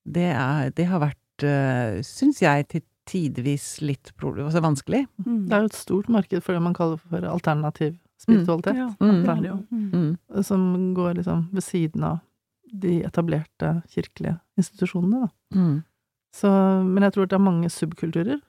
det, 0.07 0.29
er, 0.37 0.71
det 0.77 0.87
har 0.87 1.01
vært, 1.01 1.43
uh, 1.45 2.03
syns 2.05 2.41
jeg, 2.41 2.69
til 2.69 2.83
tidvis 3.09 3.81
litt 3.85 4.13
altså 4.21 4.61
vanskelig. 4.63 5.07
Mm. 5.25 5.47
Det 5.49 5.57
er 5.57 5.65
jo 5.65 5.71
et 5.71 5.79
stort 5.79 6.09
marked 6.13 6.43
for 6.45 6.53
det 6.57 6.63
man 6.63 6.75
kaller 6.77 7.01
for 7.01 7.25
alternativ 7.25 7.97
spiritualitet. 8.21 8.77
Ja, 8.77 8.89
Mm. 9.01 9.23
det 9.25 9.35
er 9.35 9.49
jo. 9.49 9.57
Mm. 9.71 9.91
Mm. 9.93 10.43
Som 10.45 10.95
går 10.95 11.15
liksom 11.21 11.49
ved 11.53 11.63
siden 11.65 12.05
av 12.05 12.19
de 12.73 12.99
etablerte 13.07 13.83
kirkelige 13.89 14.39
institusjonene, 14.59 15.23
da. 15.27 15.29
Mm. 15.57 15.83
Så, 16.35 16.51
men 16.85 17.03
jeg 17.03 17.13
tror 17.15 17.23
at 17.25 17.31
det 17.31 17.39
er 17.39 17.47
mange 17.47 17.71
subkulturer. 17.73 18.41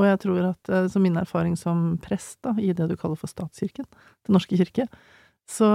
Og 0.00 0.04
jeg 0.08 0.18
tror 0.24 0.48
at, 0.50 0.68
eh, 0.72 0.88
så 0.88 0.98
min 1.00 1.16
erfaring 1.20 1.54
som 1.56 1.98
prest 2.02 2.38
da, 2.42 2.54
i 2.58 2.72
det 2.72 2.88
du 2.88 2.96
kaller 2.96 3.14
for 3.20 3.28
statskirken, 3.28 3.84
Den 4.26 4.32
norske 4.32 4.56
kirke, 4.56 4.88
så, 5.50 5.68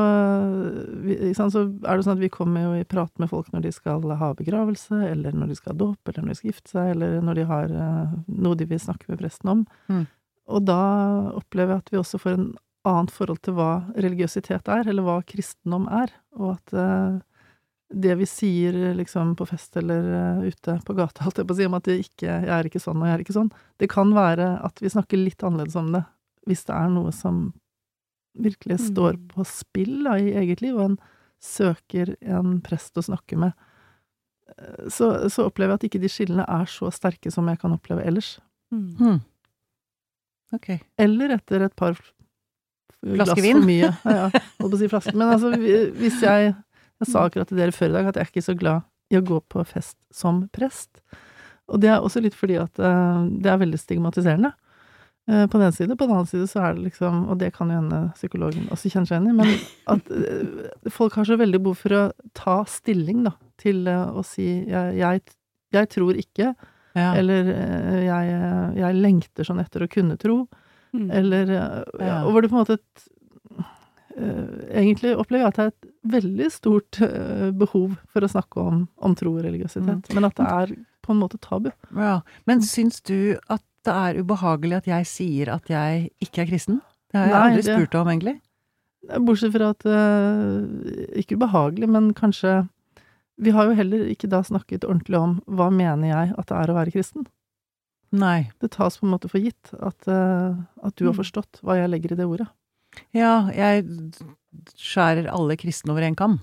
sant, 1.36 1.54
så 1.54 1.64
er 1.68 1.98
det 2.00 2.06
sånn 2.06 2.16
at 2.16 2.24
vi 2.24 2.32
kommer 2.34 2.64
jo 2.64 2.76
i 2.80 2.86
prat 2.88 3.12
med 3.22 3.30
folk 3.30 3.50
når 3.54 3.66
de 3.68 3.72
skal 3.76 4.06
ha 4.20 4.32
begravelse, 4.38 5.02
eller 5.12 5.36
når 5.36 5.52
de 5.52 5.58
skal 5.60 5.74
ha 5.74 5.80
dåp, 5.82 6.00
eller 6.08 6.24
når 6.24 6.34
de 6.34 6.40
skal 6.40 6.52
gifte 6.54 6.74
seg, 6.74 6.94
eller 6.96 7.18
når 7.26 7.40
de 7.40 7.48
har 7.50 7.74
eh, 7.84 8.16
noe 8.40 8.58
de 8.58 8.68
vil 8.70 8.82
snakke 8.82 9.12
med 9.12 9.20
presten 9.22 9.52
om. 9.54 9.66
Mm. 9.92 10.06
Og 10.48 10.64
da 10.66 10.82
opplever 11.36 11.76
jeg 11.76 11.84
at 11.84 11.94
vi 11.94 12.02
også 12.02 12.22
får 12.24 12.38
en 12.38 12.50
annet 12.88 13.12
forhold 13.12 13.42
til 13.44 13.58
hva 13.58 13.72
religiøsitet 13.98 14.72
er, 14.72 14.88
eller 14.88 15.06
hva 15.06 15.20
kristendom 15.28 15.90
er, 15.92 16.16
og 16.40 16.56
at 16.56 16.78
eh, 16.80 17.20
det 17.88 18.18
vi 18.20 18.28
sier 18.28 18.76
liksom 18.98 19.36
på 19.40 19.46
fest 19.48 19.78
eller 19.80 20.10
eh, 20.16 20.50
ute 20.50 20.80
på 20.88 20.96
gata, 20.98 21.28
holdt 21.28 21.44
jeg 21.44 21.48
på 21.48 21.56
å 21.56 21.60
si, 21.60 21.68
om 21.70 21.78
at 21.78 21.92
ikke, 21.94 22.28
jeg 22.32 22.54
er 22.58 22.72
ikke 22.72 22.84
sånn 22.84 23.04
og 23.04 23.10
jeg 23.10 23.18
er 23.18 23.24
ikke 23.28 23.38
sånn, 23.38 23.54
det 23.84 23.92
kan 23.92 24.12
være 24.16 24.56
at 24.66 24.82
vi 24.84 24.92
snakker 24.92 25.22
litt 25.22 25.44
annerledes 25.44 25.78
om 25.80 25.94
det, 25.96 26.04
hvis 26.48 26.66
det 26.68 26.76
er 26.76 26.92
noe 26.96 27.14
som 27.16 27.50
virkelig 28.40 28.78
Mm. 28.80 28.86
står 28.92 29.18
på 29.34 29.46
spill 29.46 30.04
da, 30.06 30.18
i 30.22 30.34
eget 30.38 30.62
liv, 30.62 30.76
og 30.78 30.92
en 30.92 30.98
søker 31.44 32.16
en 32.22 32.60
prest 32.62 32.98
å 32.98 33.04
snakke 33.06 33.38
med, 33.38 33.54
eh, 34.58 34.88
så, 34.90 35.30
så 35.30 35.46
opplever 35.48 35.74
jeg 35.76 35.80
at 35.82 35.88
ikke 35.90 36.02
de 36.02 36.10
skillene 36.12 36.46
er 36.48 36.66
så 36.66 36.92
sterke 36.94 37.32
som 37.34 37.48
jeg 37.52 37.60
kan 37.62 37.74
oppleve 37.76 38.06
ellers. 38.06 38.40
Mm. 38.74 38.96
Mm. 39.00 39.20
Ok. 40.56 40.70
Eller 40.98 41.36
etter 41.38 41.66
et 41.68 41.76
par 41.76 41.98
glass 43.04 43.30
for 43.36 43.64
mye. 43.68 43.92
Ja, 44.08 44.16
ja, 44.16 44.28
holdt 44.60 44.72
på 44.72 44.78
å 44.78 44.80
si 44.82 44.88
flaske. 44.92 45.14
Men 45.16 45.34
altså, 45.36 45.52
hvis 45.58 46.22
jeg 46.24 46.56
Jeg 46.98 47.12
sa 47.12 47.28
akkurat 47.28 47.46
til 47.52 47.60
dere 47.60 47.72
før 47.76 47.92
i 47.92 47.94
dag 47.94 48.08
at 48.10 48.16
jeg 48.18 48.26
er 48.26 48.30
ikke 48.32 48.42
så 48.42 48.54
glad 48.58 48.82
i 49.14 49.18
å 49.20 49.22
gå 49.22 49.36
på 49.54 49.62
fest 49.70 49.98
som 50.10 50.40
prest. 50.50 50.98
Og 51.70 51.78
det 51.84 51.92
er 51.94 52.02
også 52.02 52.24
litt 52.26 52.34
fordi 52.34 52.56
at 52.58 52.80
eh, 52.82 53.20
det 53.38 53.52
er 53.52 53.60
veldig 53.62 53.78
stigmatiserende. 53.78 54.50
Eh, 55.28 55.46
På 55.48 55.58
den 55.60 55.68
ene 55.68 55.76
side. 55.76 55.98
På 56.00 56.08
den 56.08 56.16
annen 56.16 56.30
side 56.30 56.48
så 56.52 56.62
er 56.66 56.78
det 56.78 56.86
liksom, 56.90 57.26
og 57.32 57.38
det 57.42 57.52
kan 57.56 57.72
jo 57.72 57.80
hende 57.82 58.00
psykologen 58.18 58.70
også 58.74 58.92
kjenner 58.94 59.10
seg 59.10 59.20
igjen 59.20 59.32
i, 59.32 59.36
men 59.42 59.54
at 59.94 60.12
eh, 60.14 60.90
folk 60.94 61.18
har 61.20 61.28
så 61.30 61.38
veldig 61.40 61.62
behov 61.64 61.82
for 61.84 61.98
å 61.98 62.06
ta 62.38 62.58
stilling, 62.70 63.26
da, 63.28 63.36
til 63.62 63.84
eh, 63.92 64.08
å 64.18 64.24
si 64.26 64.48
jeg, 64.70 64.96
jeg, 65.02 65.22
jeg 65.78 65.94
tror 65.98 66.24
ikke, 66.24 66.54
Ja. 66.98 67.12
eller 67.14 67.46
jeg, 68.02 68.38
jeg 68.80 68.96
lengter 68.98 69.46
sånn 69.46 69.60
etter 69.62 69.84
å 69.86 69.90
kunne 69.92 70.16
tro. 70.18 70.48
Mm. 70.98 71.12
Eller 71.14 71.52
Ja. 71.54 72.24
Og 72.26 72.32
hvor 72.34 72.42
det 72.42 72.50
på 72.50 72.58
en 72.58 72.64
måte 72.64 72.80
et, 72.80 73.04
egentlig 74.18 75.12
opplever 75.20 75.44
jeg 75.46 75.52
at 75.52 75.58
det 75.60 75.66
er 75.68 75.74
et 75.74 75.90
veldig 76.18 76.48
stort 76.54 77.00
eh, 77.06 77.50
behov 77.54 77.98
for 78.14 78.26
å 78.26 78.30
snakke 78.32 78.64
om, 78.64 78.80
om 78.98 79.16
tro 79.18 79.36
og 79.38 79.44
religiøsitet, 79.46 80.10
men 80.16 80.26
at 80.28 80.38
det 80.40 80.48
er 80.48 80.74
på 81.06 81.14
en 81.14 81.22
måte 81.22 81.38
tabu. 81.44 81.70
Ja. 81.96 82.20
Men 82.50 82.64
syns 82.66 82.98
du 83.06 83.38
at 83.52 83.62
det 83.88 83.94
er 83.96 84.20
ubehagelig 84.22 84.78
at 84.82 84.90
jeg 84.92 85.08
sier 85.10 85.50
at 85.56 85.70
jeg 85.72 86.10
ikke 86.24 86.44
er 86.44 86.50
kristen? 86.52 86.82
Det 87.12 87.18
har 87.22 87.28
jeg 87.30 87.34
Nei, 87.36 87.44
aldri 87.48 87.64
spurt 87.64 87.78
spurt 87.88 87.96
om, 88.02 88.10
egentlig. 88.12 88.36
Bortsett 89.24 89.54
fra 89.54 89.70
at 89.72 89.86
eh, 89.88 91.20
Ikke 91.22 91.38
ubehagelig, 91.40 91.88
men 91.94 92.10
kanskje 92.18 92.56
Vi 93.40 93.54
har 93.56 93.70
jo 93.70 93.76
heller 93.78 94.02
ikke 94.12 94.28
da 94.28 94.42
snakket 94.44 94.84
ordentlig 94.84 95.16
om 95.22 95.36
hva 95.48 95.70
mener 95.72 96.10
jeg 96.10 96.34
at 96.42 96.48
det 96.50 96.58
er 96.58 96.72
å 96.74 96.76
være 96.80 96.92
kristen. 96.96 97.28
Nei. 98.12 98.50
Det 98.60 98.72
tas 98.74 98.98
på 98.98 99.06
en 99.06 99.14
måte 99.14 99.30
for 99.32 99.40
gitt 99.44 99.72
at, 99.78 100.08
eh, 100.10 100.58
at 100.84 100.96
du 100.98 101.06
har 101.06 101.14
Mm. 101.14 101.20
forstått 101.22 101.60
hva 101.62 101.76
jeg 101.78 101.90
legger 101.92 102.12
i 102.16 102.20
det 102.20 102.26
ordet. 102.28 102.48
Ja, 103.14 103.48
jeg 103.54 103.86
skjærer 104.76 105.28
alle 105.32 105.58
kristne 105.60 105.92
over 105.94 106.02
en 106.08 106.16
kam. 106.18 106.40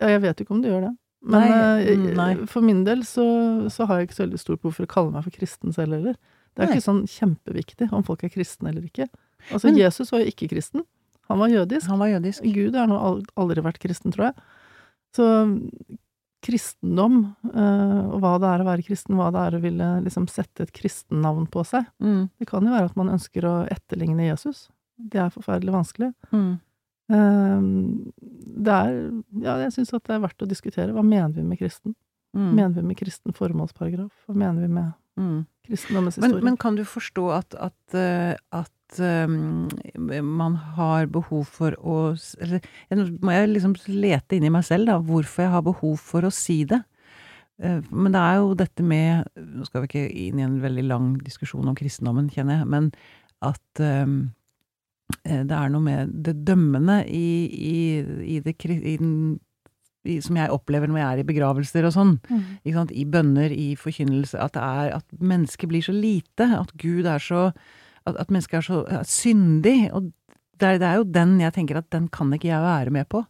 Ja, 0.00 0.08
jeg 0.14 0.22
vet 0.24 0.40
ikke 0.42 0.54
om 0.56 0.60
du 0.62 0.68
gjør 0.68 0.88
det. 0.88 0.92
Men 1.22 1.40
Nei, 1.40 1.80
eh, 1.84 1.96
mm, 1.96 2.14
nei. 2.16 2.34
for 2.48 2.60
min 2.64 2.84
del 2.84 3.02
så, 3.04 3.24
så 3.70 3.86
har 3.86 3.98
jeg 4.00 4.08
ikke 4.08 4.18
så 4.18 4.24
veldig 4.26 4.40
stort 4.40 4.62
behov 4.62 4.74
for 4.78 4.86
å 4.86 4.92
kalle 4.94 5.12
meg 5.12 5.24
for 5.26 5.30
kristen 5.34 5.72
selv 5.76 5.92
heller. 5.98 6.16
Det 6.56 6.62
er 6.64 6.66
Nei. 6.68 6.76
ikke 6.76 6.86
sånn 6.88 7.02
kjempeviktig 7.08 7.92
om 7.92 8.02
folk 8.02 8.24
er 8.24 8.28
kristne 8.34 8.68
eller 8.72 8.82
ikke. 8.88 9.08
Altså, 9.52 9.64
Men- 9.70 9.76
Jesus 9.78 10.10
var 10.12 10.20
jo 10.20 10.26
ikke 10.32 10.48
kristen. 10.50 10.84
Han 11.28 11.38
var 11.38 11.48
jødisk. 11.48 11.86
Han 11.88 11.98
var 12.00 12.08
jødisk. 12.08 12.42
Gud 12.52 12.74
har 12.74 12.86
nå 12.90 12.98
aldri 13.36 13.62
vært 13.62 13.78
kristen, 13.78 14.12
tror 14.12 14.32
jeg. 14.32 14.34
Så 15.14 15.26
kristendom, 16.42 17.34
eh, 17.52 18.00
og 18.08 18.20
hva 18.22 18.38
det 18.40 18.48
er 18.48 18.62
å 18.62 18.66
være 18.70 18.84
kristen, 18.86 19.14
hva 19.18 19.28
det 19.34 19.40
er 19.44 19.58
å 19.58 19.60
ville 19.62 19.88
liksom 20.06 20.26
sette 20.30 20.64
et 20.64 20.72
kristennavn 20.72 21.46
på 21.52 21.64
seg 21.68 21.86
Mm, 22.00 22.30
Det 22.38 22.46
kan 22.48 22.64
jo 22.64 22.70
være 22.72 22.84
at 22.90 22.96
man 22.96 23.08
ønsker 23.10 23.42
å 23.44 23.68
etterligne 23.68 24.26
Jesus. 24.30 24.68
Det 24.98 25.20
er 25.20 25.30
forferdelig 25.30 25.72
vanskelig. 25.72 26.14
mm. 26.32 26.60
Eh, 27.10 27.60
det 28.62 28.68
er 28.72 29.22
Ja, 29.42 29.56
jeg 29.58 29.72
syns 29.72 29.92
at 29.94 30.04
det 30.04 30.14
er 30.14 30.20
verdt 30.20 30.38
å 30.42 30.48
diskutere. 30.48 30.92
Hva 30.94 31.02
mener 31.04 31.32
vi 31.34 31.42
med 31.42 31.58
kristen? 31.58 31.94
Mm. 32.34 32.54
Mener 32.54 32.74
vi 32.74 32.82
med 32.82 32.96
kristen 32.96 33.32
formålsparagraf? 33.34 34.10
Hva 34.28 34.34
mener 34.36 34.60
vi 34.62 34.68
med 34.68 34.92
Mm. 35.20 35.40
kristendommens 35.66 36.18
Men, 36.18 36.30
historie? 36.30 36.44
men 36.48 36.58
kan 36.60 36.76
du 36.78 36.84
forstå 36.88 37.24
at, 37.36 37.56
at, 37.60 37.96
eh, 37.98 38.34
at 38.56 39.00
um, 39.00 39.68
man 40.26 40.56
har 40.76 41.10
behov 41.12 41.44
for 41.52 41.76
å 41.78 41.98
Eller 42.40 42.64
nå 42.96 43.06
må 43.22 43.34
jeg 43.36 43.52
liksom 43.52 43.76
lete 43.86 44.38
inni 44.38 44.50
meg 44.50 44.64
selv, 44.66 44.88
da, 44.90 44.98
hvorfor 44.98 45.46
jeg 45.46 45.54
har 45.54 45.66
behov 45.66 46.00
for 46.00 46.26
å 46.26 46.32
si 46.34 46.62
det. 46.64 46.80
Uh, 47.62 47.84
Men 47.92 48.16
det 48.16 48.24
er 48.24 48.40
jo 48.40 48.56
dette 48.58 48.82
med 48.82 49.28
Nå 49.36 49.68
skal 49.68 49.84
vi 49.84 49.92
ikke 49.92 50.10
inn 50.26 50.40
i 50.40 50.48
en 50.48 50.60
veldig 50.64 50.86
lang 50.88 51.14
diskusjon 51.22 51.68
om 51.68 51.78
kristendommen, 51.78 52.32
kjenner 52.32 52.62
jeg, 52.62 52.70
men 52.72 52.92
at 53.40 53.80
um, 53.80 54.32
det 55.24 55.56
er 55.56 55.70
noe 55.72 55.82
med 55.82 56.10
det 56.24 56.36
dømmende 56.46 57.00
i, 57.08 57.46
i, 57.50 57.78
i 58.36 58.40
det 58.44 58.54
i 58.62 58.96
den, 59.00 59.40
som 60.24 60.36
jeg 60.36 60.50
opplever 60.50 60.88
når 60.88 60.98
jeg 60.98 61.08
er 61.10 61.20
i 61.20 61.28
begravelser 61.28 61.84
og 61.84 61.92
sånn 61.92 62.14
Mm. 62.30 62.88
i 62.90 63.04
bønner, 63.04 63.50
i 63.52 63.76
forkynnelse, 63.76 64.38
at 64.40 64.52
det 64.52 64.62
er 64.62 64.96
at 64.96 65.04
mennesket 65.20 65.68
blir 65.68 65.82
så 65.82 65.92
lite, 65.92 66.46
at 66.58 66.72
Gud 66.76 67.06
er 67.06 67.18
så 67.18 67.52
At, 68.06 68.16
at 68.16 68.30
mennesket 68.30 68.54
er 68.54 68.62
så 68.64 68.86
ja, 68.90 69.02
syndig. 69.04 69.90
Og 69.92 70.12
det 70.58 70.66
er, 70.66 70.78
det 70.78 70.86
er 70.88 70.94
jo 70.96 71.04
den 71.04 71.38
jeg 71.38 71.52
tenker 71.52 71.76
at 71.76 71.90
den 71.90 72.08
kan 72.08 72.32
ikke 72.32 72.48
jeg 72.48 72.62
være 72.62 72.90
med 72.90 73.06
på. 73.12 73.26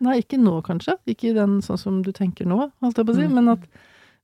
Nei, 0.00 0.20
ikke 0.22 0.38
nå, 0.38 0.62
kanskje. 0.62 0.94
Ikke 1.10 1.34
den 1.34 1.58
sånn 1.60 1.76
som 1.76 2.02
du 2.06 2.12
tenker 2.12 2.46
nå, 2.46 2.70
holdt 2.80 2.96
jeg 2.96 3.06
på 3.08 3.12
å 3.12 3.18
si. 3.18 3.26
Mm. 3.26 3.34
Men 3.34 3.48
at 3.56 3.66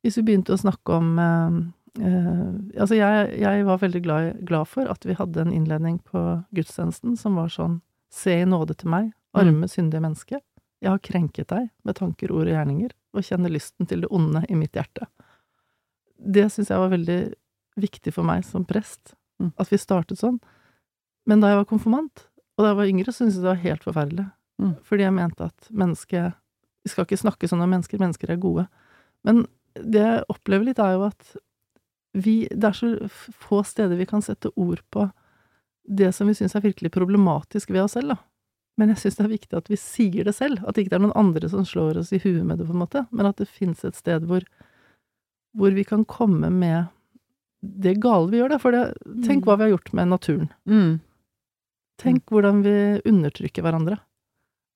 hvis 0.06 0.16
vi 0.20 0.23
begynte 0.23 0.54
å 0.54 0.61
snakke 0.61 0.94
om 0.94 1.18
eh, 1.18 1.58
eh, 2.06 2.80
Altså, 2.80 2.94
jeg, 2.94 3.40
jeg 3.42 3.66
var 3.66 3.82
veldig 3.82 4.02
glad, 4.06 4.40
glad 4.46 4.70
for 4.70 4.87
at 4.87 5.04
vi 5.04 5.18
hadde 5.18 5.42
en 5.42 5.52
innledning 5.52 5.99
på 6.06 6.23
gudstjenesten 6.54 7.18
som 7.18 7.35
var 7.35 7.50
sånn 7.50 7.80
Se 8.08 8.30
i 8.38 8.46
nåde 8.46 8.76
til 8.78 8.88
meg, 8.88 9.11
arme, 9.35 9.66
syndige 9.68 10.00
menneske. 10.00 10.38
Jeg 10.83 10.90
har 10.92 10.99
krenket 11.02 11.49
deg 11.49 11.71
med 11.85 11.97
tanker, 11.97 12.33
ord 12.33 12.47
og 12.47 12.52
gjerninger, 12.52 12.92
og 13.16 13.25
kjenner 13.25 13.52
lysten 13.52 13.88
til 13.88 14.04
det 14.04 14.11
onde 14.12 14.45
i 14.49 14.54
mitt 14.59 14.76
hjerte. 14.76 15.06
Det 16.16 16.47
syns 16.52 16.68
jeg 16.73 16.80
var 16.80 16.92
veldig 16.92 17.21
viktig 17.80 18.12
for 18.12 18.25
meg 18.25 18.45
som 18.45 18.64
prest, 18.64 19.14
Mm. 19.40 19.53
at 19.59 19.68
vi 19.68 19.77
startet 19.77 20.16
sånn. 20.16 20.38
Men 21.27 21.40
da 21.40 21.48
jeg 21.48 21.59
var 21.59 21.66
konfirmant, 21.68 22.22
og 22.57 22.64
da 22.64 22.70
jeg 22.70 22.77
var 22.77 22.87
yngre, 22.88 23.12
syntes 23.12 23.35
jeg 23.37 23.42
det 23.42 23.51
var 23.51 23.61
helt 23.61 23.85
forferdelig. 23.85 24.33
Mm. 24.59 24.77
Fordi 24.83 25.03
jeg 25.05 25.12
mente 25.12 25.44
at 25.44 25.68
mennesket 25.70 26.35
Vi 26.87 26.88
skal 26.88 27.05
ikke 27.05 27.18
snakke 27.18 27.48
sånn 27.51 27.61
om 27.61 27.68
mennesker, 27.68 27.98
mennesker 27.98 28.31
er 28.31 28.37
gode. 28.37 28.68
Men 29.24 29.46
det 29.74 30.01
jeg 30.01 30.24
opplever 30.31 30.64
litt, 30.64 30.79
er 30.79 30.92
jo 30.94 31.03
at 31.03 31.37
vi 32.14 32.46
Det 32.48 32.64
er 32.64 32.72
så 32.72 33.11
få 33.11 33.62
steder 33.66 33.96
vi 33.98 34.07
kan 34.07 34.22
sette 34.22 34.53
ord 34.57 34.81
på 34.90 35.12
det 35.87 36.14
som 36.14 36.27
vi 36.29 36.33
syns 36.33 36.55
er 36.55 36.61
virkelig 36.62 36.92
problematisk 36.92 37.70
ved 37.70 37.83
oss 37.83 37.92
selv, 37.92 38.09
da. 38.09 38.16
Men 38.77 38.91
jeg 38.93 38.99
syns 39.01 39.17
det 39.17 39.25
er 39.25 39.33
viktig 39.33 39.57
at 39.57 39.69
vi 39.73 39.77
sier 39.81 40.25
det 40.29 40.35
selv. 40.37 40.61
At 40.69 40.77
det 40.77 40.85
ikke 40.87 40.99
er 40.99 41.05
noen 41.07 41.17
andre 41.17 41.49
som 41.49 41.65
slår 41.65 41.97
oss 42.03 42.12
i 42.12 42.19
huet 42.21 42.45
med 42.45 42.59
det, 42.61 42.67
på 42.69 42.75
en 42.77 42.83
måte. 42.83 43.07
Men 43.11 43.27
at 43.31 43.37
det 43.41 43.49
fins 43.49 43.85
et 43.89 43.97
sted 43.97 44.27
hvor, 44.29 44.45
hvor 45.57 45.73
vi 45.73 45.85
kan 45.89 46.05
komme 46.05 46.51
med 46.53 46.89
det 47.62 47.97
gale 48.05 48.29
vi 48.31 48.39
gjør, 48.43 48.53
da. 48.53 48.59
For 48.61 48.77
det, 48.77 48.83
tenk 49.25 49.47
hva 49.49 49.57
vi 49.57 49.65
har 49.67 49.73
gjort 49.79 49.93
med 49.97 50.09
naturen. 50.12 50.51
Mm. 50.69 50.99
Tenk 52.03 52.27
hvordan 52.29 52.61
vi 52.67 52.77
undertrykker 53.09 53.65
hverandre. 53.65 53.97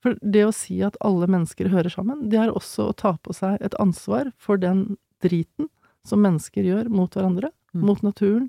For 0.00 0.16
det 0.24 0.46
å 0.48 0.54
si 0.56 0.78
at 0.80 0.96
alle 1.04 1.28
mennesker 1.28 1.68
hører 1.68 1.92
sammen, 1.92 2.30
det 2.32 2.38
er 2.40 2.54
også 2.56 2.86
å 2.88 2.96
ta 2.96 3.12
på 3.20 3.34
seg 3.36 3.60
et 3.60 3.76
ansvar 3.82 4.30
for 4.40 4.56
den 4.56 4.96
driten 5.20 5.68
som 6.08 6.22
mennesker 6.24 6.64
gjør 6.64 6.88
mot 6.88 7.12
hverandre, 7.12 7.52
Mm. 7.70 7.84
mot 7.86 8.00
naturen. 8.02 8.48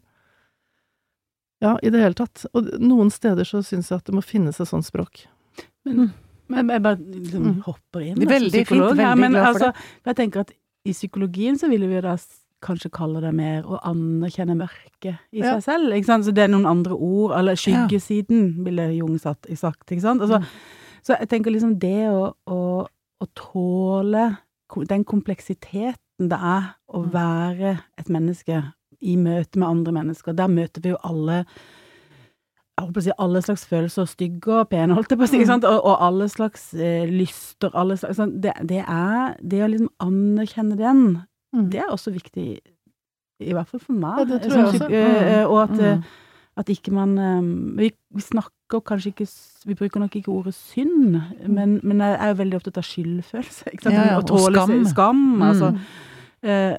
Ja, 1.61 1.75
i 1.83 1.89
det 1.93 1.99
hele 2.01 2.15
tatt. 2.17 2.45
Og 2.57 2.71
noen 2.81 3.11
steder 3.13 3.45
så 3.45 3.59
syns 3.61 3.91
jeg 3.91 3.99
at 3.99 4.07
det 4.07 4.15
må 4.17 4.23
finnes 4.25 4.57
et 4.59 4.67
sånt 4.71 4.87
språk. 4.87 5.27
Men, 5.85 6.11
men 6.49 6.69
jeg 6.69 6.81
bare 6.83 6.97
liksom 6.99 7.43
Mm. 7.43 7.61
hopper 7.65 8.01
inn 8.05 8.15
Det 8.19 8.27
da, 8.27 8.33
veldig 8.35 8.67
fint, 8.67 8.81
veldig 8.97 9.17
men 9.19 9.31
glad 9.31 9.43
for 9.45 9.49
altså, 9.51 9.85
jeg 10.05 10.15
tenker 10.15 10.39
at 10.45 10.51
i 10.85 10.91
psykologien 10.93 11.57
så 11.57 11.69
ville 11.69 11.87
vi 11.87 12.01
da 12.01 12.15
kanskje 12.61 12.91
kalle 12.93 13.21
det 13.21 13.31
mer 13.33 13.63
å 13.63 13.79
anerkjenne 13.89 14.53
mørket 14.57 15.17
i 15.33 15.39
Ja. 15.41 15.55
seg 15.59 15.63
selv, 15.63 15.93
ikke 15.97 16.05
sant? 16.05 16.25
Så 16.25 16.31
det 16.33 16.43
er 16.43 16.47
noen 16.53 16.67
andre 16.69 16.93
ord, 16.93 17.31
eller 17.39 17.55
skyggesiden, 17.57 18.63
ville 18.63 18.89
Jung 18.93 19.17
satt, 19.17 19.47
sagt, 19.57 19.87
ikke 19.91 20.01
sant? 20.01 20.21
Altså, 20.21 20.39
Mm. 20.39 20.45
Så 21.03 21.17
jeg 21.19 21.29
tenker 21.29 21.49
liksom 21.51 21.79
det 21.79 22.09
å, 22.13 22.33
å, 22.45 22.85
å 23.21 23.25
tåle 23.33 24.37
den 24.87 25.03
kompleksiteten 25.03 26.29
det 26.29 26.37
er 26.37 26.75
å 26.93 27.01
Mm. 27.03 27.11
være 27.11 27.79
et 27.97 28.05
menneske 28.09 28.73
i 29.01 29.15
møte 29.17 29.57
med 29.57 29.67
andre 29.67 29.91
mennesker, 29.93 30.33
der 30.35 30.47
møter 30.47 30.79
vi 30.83 30.89
jo 30.89 30.97
alle 31.03 31.45
jeg 32.81 32.87
håper 32.89 33.01
å 33.01 33.05
si 33.05 33.11
alle 33.21 33.41
slags 33.45 33.65
følelser, 33.69 34.07
stygge 34.09 34.55
og 34.63 34.69
pene, 34.71 34.95
holdt 34.97 35.13
jeg 35.13 35.19
på 35.21 35.27
å 35.27 35.29
si, 35.29 35.37
ikke 35.37 35.47
sant? 35.53 35.65
Og, 35.69 35.77
og 35.85 36.01
alle 36.01 36.27
slags 36.33 36.73
eh, 36.73 37.05
lyster, 37.09 37.69
alle 37.77 37.95
slags 38.01 38.17
sånn, 38.17 38.33
det, 38.41 38.53
det 38.65 38.81
er 38.83 39.35
Det 39.41 39.61
å 39.61 39.69
liksom 39.69 39.91
anerkjenne 40.01 40.77
den, 40.81 41.03
Mm. 41.53 41.65
det 41.69 41.81
er 41.83 41.89
også 41.91 42.13
viktig, 42.15 42.43
i 43.43 43.51
hvert 43.53 43.67
fall 43.67 43.81
for 43.83 43.91
meg. 43.93 44.19
Ja, 44.21 44.23
det 44.29 44.37
tror 44.45 44.51
Som 44.51 44.61
jeg 44.61 44.81
også. 44.81 44.85
eh, 44.89 45.39
eh, 45.41 45.45
Og 45.45 45.57
at, 45.65 45.79
eh, 45.81 45.97
Mm. 45.97 46.03
at 46.57 46.65
ikke 46.71 46.91
man 46.95 47.17
eh, 47.19 47.41
vi, 47.81 47.89
vi 48.15 48.21
snakker 48.21 48.79
kanskje 48.87 49.11
ikke 49.11 49.27
Vi 49.65 49.73
bruker 49.75 49.99
nok 49.99 50.15
ikke 50.15 50.31
ordet 50.31 50.53
synd, 50.55 51.19
men, 51.47 51.81
men 51.83 51.99
jeg 51.99 52.15
er 52.21 52.27
jo 52.31 52.37
veldig 52.39 52.55
opptatt 52.61 52.77
av 52.79 52.83
skyldfølelse. 52.87 53.67
Ikke 53.73 53.83
sant? 53.83 53.95
Ja, 53.95 54.05
ja, 54.13 54.17
og 54.17 54.27
tåle 54.31 54.63
skam. 54.63 54.85
skam 54.85 55.19
Mm. 55.35 55.43
altså. 55.49 55.73
Eh, 56.41 56.77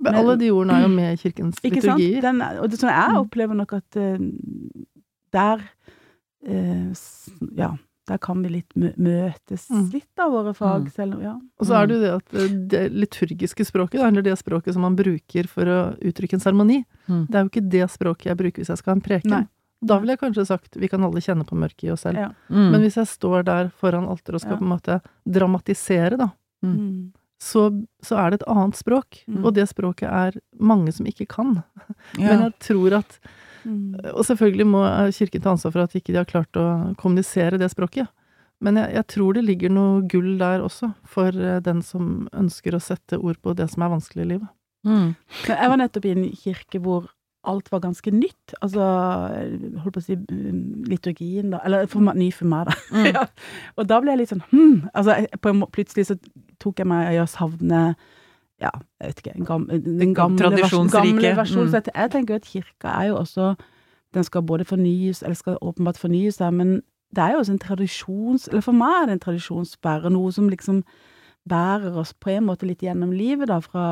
Men 0.00 0.12
Men- 0.12 0.14
alle 0.14 0.36
de 0.38 0.50
ordene 0.50 0.74
er 0.78 0.82
jo 0.82 0.88
med 0.88 1.12
i 1.12 1.16
kirkens 1.22 1.56
ikke 1.62 1.80
sant? 1.82 1.98
liturgier. 1.98 2.20
Den, 2.22 2.42
og 2.42 2.70
det, 2.70 2.78
sånn, 2.78 2.90
jeg 2.90 3.10
Mm. 3.14 3.22
opplever 3.22 3.54
nok 3.56 3.72
at 3.72 3.96
eh, 3.96 4.18
der 5.32 5.62
eh, 6.46 6.92
Ja, 7.56 7.76
der 8.08 8.18
kan 8.18 8.42
vi 8.42 8.48
litt 8.48 8.74
møtes 8.74 9.68
Mm. 9.70 9.90
litt 9.92 10.18
av 10.18 10.32
våre 10.32 10.54
fag, 10.56 10.84
Mm. 10.86 10.92
selv 10.92 11.14
om 11.16 11.22
Ja. 11.22 11.34
Og 11.60 11.66
så 11.66 11.74
er 11.82 11.86
det 11.86 11.94
jo 11.96 12.00
det 12.00 12.14
at 12.14 12.34
eh, 12.34 12.48
det 12.68 12.92
liturgiske 12.92 13.64
språket, 13.66 14.00
eller 14.00 14.22
det 14.22 14.38
språket 14.38 14.72
som 14.72 14.82
man 14.82 14.96
bruker 14.96 15.46
for 15.48 15.64
å 15.64 15.98
uttrykke 16.00 16.34
en 16.34 16.40
seremoni, 16.40 16.84
Mm. 17.08 17.26
det 17.26 17.34
er 17.34 17.42
jo 17.44 17.50
ikke 17.50 17.68
det 17.70 17.90
språket 17.90 18.24
jeg 18.26 18.36
bruker 18.36 18.62
hvis 18.62 18.68
jeg 18.68 18.78
skal 18.78 18.92
ha 18.92 18.96
en 18.96 19.02
preken. 19.02 19.30
Nei. 19.30 19.46
Da 19.84 19.98
ville 19.98 20.16
jeg 20.16 20.20
kanskje 20.20 20.46
sagt 20.46 20.74
vi 20.76 20.88
kan 20.88 21.04
alle 21.04 21.20
kjenne 21.20 21.44
på 21.46 21.54
mørket 21.54 21.84
i 21.84 21.90
oss 21.92 22.00
selv. 22.02 22.16
Ja. 22.18 22.28
Mm. 22.50 22.70
Men 22.72 22.80
hvis 22.80 22.96
jeg 22.96 23.06
står 23.06 23.44
der 23.44 23.68
foran 23.70 24.06
alteret 24.08 24.34
og 24.34 24.40
skal 24.40 24.52
Ja. 24.52 24.56
på 24.58 24.62
en 24.62 24.78
måte 24.80 25.02
dramatisere, 25.28 26.16
da, 26.16 26.30
Mm. 26.64 27.12
så, 27.40 27.86
så 28.02 28.16
er 28.18 28.30
det 28.30 28.40
et 28.42 28.48
annet 28.48 28.74
språk. 28.74 29.22
Mm. 29.28 29.44
Og 29.44 29.54
det 29.54 29.68
språket 29.68 30.08
er 30.10 30.40
mange 30.58 30.92
som 30.92 31.06
ikke 31.06 31.28
kan. 31.28 31.62
ja. 32.18 32.26
Men 32.36 32.40
jeg 32.50 32.58
tror 32.58 32.98
at 32.98 33.18
Mm. 33.68 33.98
Og 34.14 34.24
selvfølgelig 34.24 34.66
må 34.68 34.84
Kirken 35.14 35.44
ta 35.44 35.52
ansvar 35.52 35.74
for 35.74 35.84
at 35.84 35.96
ikke 35.98 36.14
de 36.14 36.22
har 36.22 36.28
klart 36.28 36.56
å 36.58 36.68
kommunisere 37.00 37.60
det 37.60 37.70
språket. 37.72 38.08
Men 38.64 38.80
jeg, 38.80 38.94
jeg 38.96 39.06
tror 39.14 39.36
det 39.36 39.44
ligger 39.46 39.70
noe 39.74 40.00
gull 40.10 40.32
der 40.40 40.64
også, 40.64 40.90
for 41.06 41.34
eh, 41.36 41.60
den 41.62 41.84
som 41.86 42.26
ønsker 42.34 42.74
å 42.74 42.82
sette 42.82 43.20
ord 43.20 43.38
på 43.44 43.54
det 43.58 43.68
som 43.70 43.84
er 43.84 43.92
vanskelig 43.92 44.24
i 44.24 44.32
livet. 44.32 44.50
Mm. 44.86 45.14
Jeg 45.46 45.70
var 45.70 45.78
nettopp 45.78 46.08
i 46.08 46.14
en 46.14 46.26
kirke 46.38 46.80
hvor 46.82 47.06
alt 47.48 47.70
var 47.72 47.82
ganske 47.84 48.12
nytt. 48.12 48.54
Altså, 48.60 48.82
holdt 49.82 49.94
på 49.94 50.02
å 50.02 50.04
si 50.04 50.16
um, 50.18 50.62
liturgien, 50.88 51.52
da. 51.54 51.62
Eller 51.66 51.86
for, 51.90 52.02
ny 52.18 52.28
for 52.34 52.50
meg, 52.50 52.68
da. 52.68 52.76
Mm. 52.92 53.08
ja. 53.14 53.24
Og 53.78 53.88
da 53.88 54.00
ble 54.02 54.14
jeg 54.14 54.22
litt 54.22 54.32
sånn 54.34 54.44
hm. 54.50 54.88
Altså, 54.92 55.20
jeg, 55.22 55.42
på 55.44 55.54
plutselig 55.74 56.08
så 56.10 56.18
tok 56.62 56.82
jeg 56.82 56.90
meg 56.90 57.12
i 57.14 57.20
å 57.22 57.28
savne 57.30 57.82
ja, 58.60 58.70
jeg 59.00 59.10
vet 59.10 59.18
ikke, 59.22 59.34
en 59.38 59.44
gam, 59.46 59.66
den 59.70 60.14
gamle, 60.14 60.38
gamle 60.38 60.60
versjonen. 60.60 61.66
Mm. 61.66 61.70
Så 61.70 61.82
jeg, 61.94 62.10
tenker 62.10 62.34
jo 62.34 62.40
at 62.42 62.48
kirka 62.48 62.88
er 62.88 63.10
jo 63.12 63.16
også 63.16 63.54
Den 64.14 64.24
skal 64.24 64.42
både 64.42 64.64
fornyes, 64.64 65.22
eller 65.22 65.36
skal 65.36 65.58
åpenbart 65.60 65.98
fornye 66.00 66.32
seg, 66.32 66.54
men 66.56 66.68
det 67.12 67.22
er 67.22 67.32
jo 67.32 67.38
også 67.38 67.52
en 67.52 67.58
tradisjons... 67.58 68.46
Eller 68.48 68.62
for 68.64 68.72
meg 68.72 68.94
er 69.02 69.06
det 69.06 69.12
en 69.12 69.20
tradisjonsbærer, 69.20 70.08
noe 70.08 70.32
som 70.32 70.48
liksom 70.48 70.78
bærer 71.48 71.96
oss 72.00 72.14
på 72.16 72.32
en 72.32 72.46
måte 72.48 72.66
litt 72.68 72.82
gjennom 72.84 73.12
livet, 73.12 73.48
da, 73.50 73.58
fra 73.64 73.84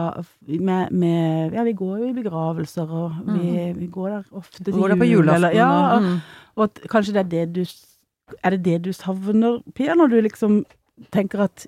med, 0.46 0.92
med 0.92 1.54
Ja, 1.56 1.64
vi 1.66 1.74
går 1.76 1.98
jo 1.98 2.08
i 2.10 2.16
begravelser, 2.16 2.90
og 2.90 3.20
vi, 3.28 3.52
vi 3.76 3.90
går 3.92 4.08
der 4.08 4.24
ofte 4.32 4.64
til 4.64 4.74
Mm. 4.74 4.80
Går 4.80 4.88
der 4.88 4.96
på 4.96 5.10
julaften 5.10 5.56
Ja, 5.56 5.68
og 5.68 5.92
og, 5.96 6.02
mm. 6.02 6.18
og 6.56 6.64
at 6.64 6.80
kanskje 6.90 7.12
det 7.12 7.22
er 7.24 7.30
det 7.34 7.54
du 7.54 7.64
Er 8.44 8.50
det 8.50 8.64
det 8.64 8.84
du 8.84 8.92
savner, 8.92 9.60
Pia, 9.74 9.94
når 9.94 10.06
du 10.06 10.20
liksom 10.20 10.64
tenker 11.12 11.44
at 11.44 11.66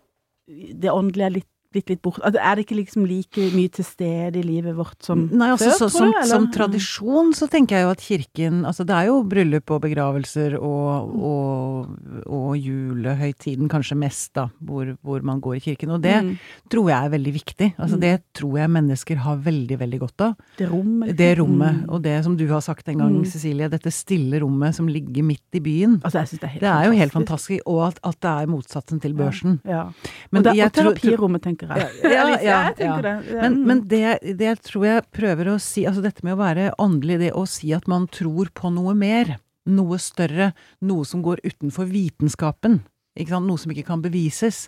det 0.83 0.91
åndelige 0.91 1.25
er 1.25 1.31
litt, 1.31 1.49
blitt 1.73 1.91
litt 1.91 2.01
bort 2.03 2.19
altså, 2.25 2.41
Er 2.41 2.55
det 2.57 2.65
ikke 2.67 2.77
liksom 2.81 3.05
like 3.07 3.49
mye 3.55 3.69
til 3.69 3.85
stede 3.85 4.39
i 4.41 4.43
livet 4.43 4.75
vårt 4.77 5.03
som 5.05 5.27
Nei, 5.33 5.51
altså, 5.53 5.69
før, 5.71 5.77
så, 5.77 5.89
tror 5.89 5.91
som, 5.99 6.11
du, 6.13 6.17
eller? 6.17 6.31
som 6.33 6.47
tradisjon 6.55 7.33
så 7.37 7.49
tenker 7.53 7.77
jeg 7.77 7.85
jo 7.85 7.91
at 7.91 8.01
kirken 8.05 8.65
Altså 8.65 8.87
det 8.89 8.95
er 8.97 9.07
jo 9.11 9.19
bryllup 9.29 9.71
og 9.77 9.83
begravelser 9.85 10.57
og, 10.59 11.13
og, 11.29 11.89
og 12.27 12.57
julehøytiden 12.59 13.69
kanskje 13.71 13.97
mest, 14.01 14.33
da, 14.37 14.47
hvor, 14.65 14.95
hvor 15.05 15.23
man 15.27 15.41
går 15.45 15.59
i 15.59 15.63
kirken. 15.71 15.91
Og 15.97 16.03
det 16.03 16.17
Mm. 16.19 16.37
tror 16.71 16.89
jeg 16.91 17.05
er 17.05 17.11
veldig 17.13 17.33
viktig. 17.35 17.69
Altså 17.79 17.97
Mm. 17.97 18.01
det 18.01 18.23
tror 18.35 18.59
jeg 18.59 18.71
mennesker 18.71 19.17
har 19.17 19.37
veldig, 19.37 19.79
veldig 19.79 19.99
godt 20.01 20.21
av. 20.21 20.35
Det 20.59 20.69
rommet. 20.71 21.17
Det 21.17 21.39
rommet, 21.39 21.75
Mm. 21.85 21.89
og 21.93 22.03
det 22.03 22.25
som 22.25 22.37
du 22.37 22.47
har 22.49 22.61
sagt 22.61 22.89
en 22.89 22.99
gang, 22.99 23.13
Mm. 23.19 23.25
Cecilie, 23.27 23.69
dette 23.69 23.91
stille 23.93 24.41
rommet 24.41 24.75
som 24.75 24.87
ligger 24.89 25.23
midt 25.23 25.43
i 25.55 25.61
byen. 25.61 26.01
Altså, 26.03 26.19
jeg 26.21 26.29
synes 26.29 26.41
det 26.41 26.45
er 26.45 26.49
helt 26.49 26.61
Det 26.61 26.69
er 26.71 26.85
jo 26.87 26.93
helt 26.99 27.13
fantastisk, 27.13 27.61
og 27.67 27.87
at, 27.89 27.99
at 28.05 28.21
det 28.21 28.31
er 28.31 28.47
motsatsen 28.47 29.01
til 29.01 29.15
børsen. 29.15 29.61
Ja. 29.65 29.85
Men 30.33 30.39
og, 30.41 30.45
det, 30.45 30.57
jeg 30.57 30.67
og 30.67 30.73
terapirommet, 30.73 31.43
tenker 31.43 31.58
jeg. 31.67 31.89
Ja, 32.05 32.11
ja, 32.11 32.39
ja, 32.39 32.59
jeg 32.69 32.77
tenker 32.79 33.07
det. 33.09 33.15
Men, 33.43 33.59
men 33.67 33.83
det, 33.91 34.05
det 34.39 34.55
tror 34.67 34.87
jeg 34.87 35.07
prøver 35.15 35.51
å 35.53 35.59
si, 35.63 35.87
altså 35.89 36.05
dette 36.05 36.23
med 36.27 36.37
å 36.37 36.41
være 36.43 36.71
åndelig, 36.79 37.19
det 37.25 37.33
å 37.35 37.45
si 37.51 37.73
at 37.77 37.89
man 37.91 38.07
tror 38.15 38.53
på 38.55 38.71
noe 38.75 38.95
mer, 38.99 39.37
noe 39.69 39.99
større, 40.01 40.53
noe 40.81 41.09
som 41.09 41.25
går 41.25 41.43
utenfor 41.45 41.91
vitenskapen, 41.91 42.81
ikke 43.19 43.35
sant, 43.35 43.49
noe 43.51 43.59
som 43.59 43.75
ikke 43.75 43.89
kan 43.89 44.05
bevises, 44.05 44.67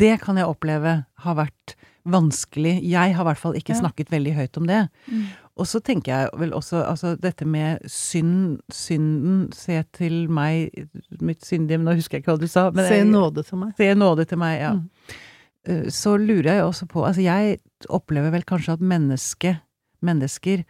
det 0.00 0.16
kan 0.24 0.40
jeg 0.40 0.48
oppleve 0.48 1.02
har 1.20 1.36
vært 1.36 1.76
vanskelig. 2.08 2.78
Jeg 2.88 3.14
har 3.14 3.24
i 3.24 3.28
hvert 3.28 3.40
fall 3.40 3.56
ikke 3.58 3.76
snakket 3.76 4.12
veldig 4.12 4.32
høyt 4.38 4.56
om 4.56 4.68
det. 4.70 4.86
Mm. 5.10 5.24
Og 5.60 5.68
så 5.68 5.80
tenker 5.84 6.12
jeg 6.14 6.28
vel 6.40 6.54
også, 6.56 6.80
altså 6.88 7.14
dette 7.20 7.44
med 7.44 7.82
synd, 7.90 8.60
synden, 8.72 9.50
se 9.52 9.82
til 9.96 10.22
meg, 10.32 10.86
mitt 11.20 11.44
syndige, 11.44 11.76
men 11.80 11.90
nå 11.90 11.98
husker 11.98 12.16
jeg 12.16 12.24
ikke 12.24 12.36
hva 12.36 12.40
du 12.40 12.48
sa. 12.48 12.70
Men 12.72 12.88
Se 12.88 13.02
nåde 13.04 13.44
til 13.44 13.60
meg. 13.60 13.74
Se 13.76 13.90
nåde 13.98 14.24
til 14.30 14.40
meg, 14.40 14.54
ja. 14.62 14.70
Mm. 14.78 15.18
Eh, 15.68 15.88
Så 15.90 16.16
lurer 16.18 16.54
jeg 16.54 16.64
også 16.64 16.86
på 16.88 17.04
Altså, 17.06 17.22
jeg 17.22 17.58
opplever 17.88 18.30
vel 18.32 18.42
kanskje 18.48 18.72
at 18.78 18.80
menneske, 18.80 19.60
mennesker 20.02 20.64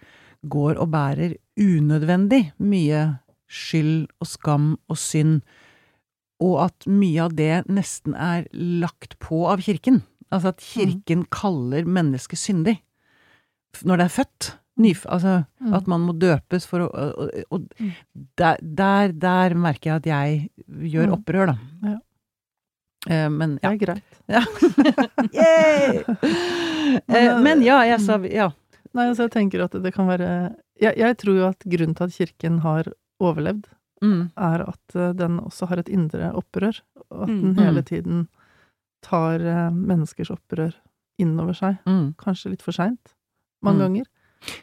går 0.48 0.78
og 0.80 0.90
bærer 0.90 1.34
unødvendig 1.60 2.52
mye 2.58 3.18
skyld 3.50 4.06
og 4.20 4.26
skam 4.26 4.78
og 4.88 4.96
synd, 4.96 5.40
og 6.40 6.64
at 6.64 6.86
mye 6.88 7.20
av 7.26 7.34
det 7.36 7.66
nesten 7.68 8.14
er 8.14 8.46
lagt 8.54 9.18
på 9.20 9.42
av 9.50 9.60
kirken. 9.60 10.02
Altså 10.32 10.48
at 10.54 10.62
kirken 10.62 11.26
kaller 11.30 11.84
mennesket 11.84 12.38
syndig 12.38 12.78
når 13.84 13.96
det 14.00 14.04
er 14.06 14.14
født. 14.24 14.52
Nyf, 14.80 15.02
altså 15.06 15.44
Mm. 15.60 15.74
at 15.74 15.86
man 15.86 16.00
må 16.00 16.12
døpes 16.18 16.64
for 16.66 16.80
å 16.80 16.88
Og, 16.88 17.18
og, 17.18 17.30
og 17.50 17.60
Mm. 17.78 17.90
der, 18.38 18.56
der, 18.62 19.12
der 19.12 19.54
merker 19.54 19.90
jeg 19.90 19.96
at 19.96 20.06
jeg 20.06 20.50
gjør 20.90 21.06
Mm. 21.06 21.12
opprør, 21.12 21.46
da. 21.46 21.58
Ja. 21.84 21.98
Eh, 23.08 23.16
ja. 23.16 23.28
Det 23.28 23.64
er 23.64 23.76
greit. 23.80 24.18
ja. 24.36 24.42
Eh, 27.08 27.36
men 27.42 27.62
ja, 27.62 27.78
jeg 27.86 28.00
sa 28.02 28.16
ja. 28.26 28.48
Nei, 28.96 29.04
altså 29.06 29.28
jeg 29.28 29.32
tenker 29.36 29.62
at 29.62 29.74
det 29.84 29.92
kan 29.94 30.08
være 30.10 30.26
jeg, 30.82 30.96
jeg 30.98 31.16
tror 31.20 31.36
jo 31.38 31.44
at 31.46 31.62
grunnen 31.70 31.94
til 31.96 32.04
at 32.08 32.16
kirken 32.16 32.58
har 32.64 32.90
overlevd, 33.22 33.68
Mm. 34.00 34.30
er 34.40 34.62
at 34.64 34.94
eh, 34.96 35.10
den 35.12 35.34
også 35.44 35.66
har 35.68 35.76
et 35.82 35.88
indre 35.92 36.30
opprør, 36.32 36.78
og 37.10 37.22
at 37.26 37.28
Mm. 37.28 37.40
den 37.42 37.58
hele 37.60 37.82
tiden 37.84 38.28
tar 39.04 39.38
menneskers 39.70 40.30
opprør 40.32 40.72
innover 41.20 41.52
seg. 41.52 41.76
Mm. 41.86 42.14
Kanskje 42.16 42.50
litt 42.54 42.62
for 42.64 42.72
seint, 42.72 43.12
mange 43.62 43.76
Mm. 43.84 43.84
ganger. 43.84 44.06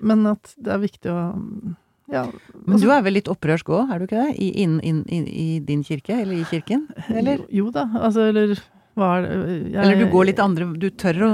Men 0.02 0.26
at 0.26 0.56
det 0.58 0.74
er 0.74 0.80
viktig 0.82 1.12
å 1.14 1.76
Ja. 2.12 2.24
Men 2.66 2.80
du 2.80 2.88
er 2.94 3.02
vel 3.04 3.18
litt 3.18 3.28
opprørsk 3.28 3.68
òg, 3.76 3.90
er 3.92 4.00
du 4.00 4.06
ikke 4.08 4.22
det? 4.24 4.36
I, 4.40 4.50
in, 4.64 4.78
in, 4.80 5.02
in, 5.12 5.26
I 5.28 5.60
din 5.68 5.82
kirke, 5.84 6.16
eller 6.22 6.38
i 6.40 6.46
kirken? 6.48 6.86
Eller? 7.12 7.42
Jo, 7.50 7.66
jo 7.68 7.72
da, 7.76 7.84
altså, 8.00 8.30
eller 8.32 8.54
hva 8.98 9.10
er 9.20 9.26
det 9.28 9.34
jeg, 9.74 9.82
Eller 9.84 10.00
du 10.00 10.08
går 10.14 10.26
litt 10.32 10.40
andre 10.42 10.66
Du 10.82 10.88
tør 10.90 11.20
å 11.28 11.32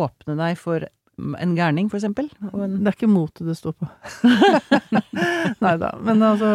åpne 0.00 0.34
deg 0.40 0.56
for 0.58 0.86
en 1.16 1.52
gærning, 1.56 1.90
for 1.92 2.00
eksempel? 2.00 2.26
Og 2.52 2.64
en, 2.64 2.78
Det 2.82 2.90
er 2.90 2.96
ikke 2.98 3.08
motet 3.12 3.46
det 3.46 3.54
står 3.60 3.76
på. 3.78 3.86
Nei 5.64 5.74
da. 5.80 5.92
Men 6.04 6.22
altså 6.26 6.50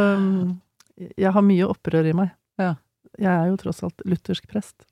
Jeg 1.17 1.31
har 1.33 1.45
mye 1.45 1.67
opprør 1.71 2.09
i 2.11 2.13
meg. 2.17 2.33
Ja. 2.61 2.75
Jeg 3.21 3.31
er 3.31 3.49
jo 3.51 3.57
tross 3.61 3.81
alt 3.85 4.03
luthersk 4.07 4.45
prest. 4.51 4.85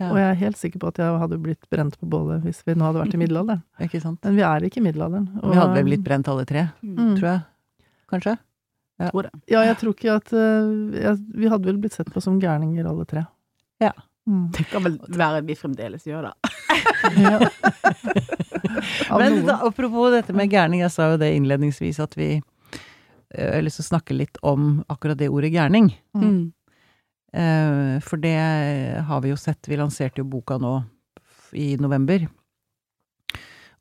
Ja. 0.00 0.08
Og 0.10 0.16
jeg 0.18 0.26
er 0.30 0.38
helt 0.40 0.58
sikker 0.58 0.80
på 0.82 0.88
at 0.90 0.98
jeg 0.98 1.18
hadde 1.22 1.36
blitt 1.42 1.66
brent 1.70 1.94
på 2.00 2.08
bålet 2.10 2.42
hvis 2.46 2.62
vi 2.66 2.74
nå 2.74 2.88
hadde 2.88 3.02
vært 3.04 3.14
i 3.14 3.20
middelalderen. 3.20 3.62
Men 4.24 4.38
vi 4.38 4.42
er 4.48 4.66
ikke 4.66 4.80
i 4.80 4.86
middelalderen. 4.88 5.28
Vi 5.38 5.58
hadde 5.58 5.76
vel 5.76 5.86
blitt 5.90 6.04
brent 6.06 6.28
alle 6.32 6.46
tre, 6.48 6.68
Mm. 6.82 7.12
tror 7.18 7.28
jeg. 7.28 7.42
Kanskje? 8.12 8.36
Tror 9.02 9.26
det. 9.26 9.32
Ja, 9.50 9.62
jeg 9.66 9.78
tror 9.80 9.94
ikke 9.96 10.14
at 10.20 10.32
eh, 10.36 10.72
jeg, 11.02 11.18
Vi 11.34 11.48
hadde 11.50 11.66
vel 11.66 11.78
blitt 11.82 11.96
sett 11.96 12.10
på 12.12 12.20
som 12.22 12.38
gærninger, 12.42 12.86
alle 12.86 13.06
tre. 13.08 13.24
Ja. 13.82 13.90
Mm. 14.28 14.44
Det 14.54 14.68
kan 14.70 14.84
vel 14.84 14.98
være 15.18 15.40
vi 15.48 15.56
fremdeles 15.58 16.04
gjør, 16.06 16.28
da. 16.30 16.34
Ja. 17.18 17.38
Men 19.18 19.40
da, 19.46 19.56
apropos 19.66 20.12
dette 20.14 20.32
med 20.36 20.50
gærning, 20.52 20.84
jeg 20.84 20.92
sa 20.94 21.08
jo 21.12 21.18
det 21.20 21.32
innledningsvis 21.34 21.98
at 22.04 22.14
vi 22.16 22.28
eh, 22.36 22.42
Jeg 23.34 23.56
har 23.56 23.64
lyst 23.66 23.80
til 23.80 23.86
å 23.88 23.90
snakke 23.90 24.16
litt 24.16 24.38
om 24.46 24.76
akkurat 24.92 25.18
det 25.18 25.32
ordet 25.32 25.50
gærning. 25.54 25.90
Mm. 26.14 26.52
Eh, 27.32 27.96
For 28.04 28.22
det 28.22 28.36
har 29.08 29.24
vi 29.24 29.32
jo 29.32 29.40
sett, 29.40 29.66
vi 29.68 29.80
lanserte 29.80 30.22
jo 30.22 30.28
boka 30.30 30.60
nå 30.62 30.76
i 31.58 31.74
november. 31.80 32.28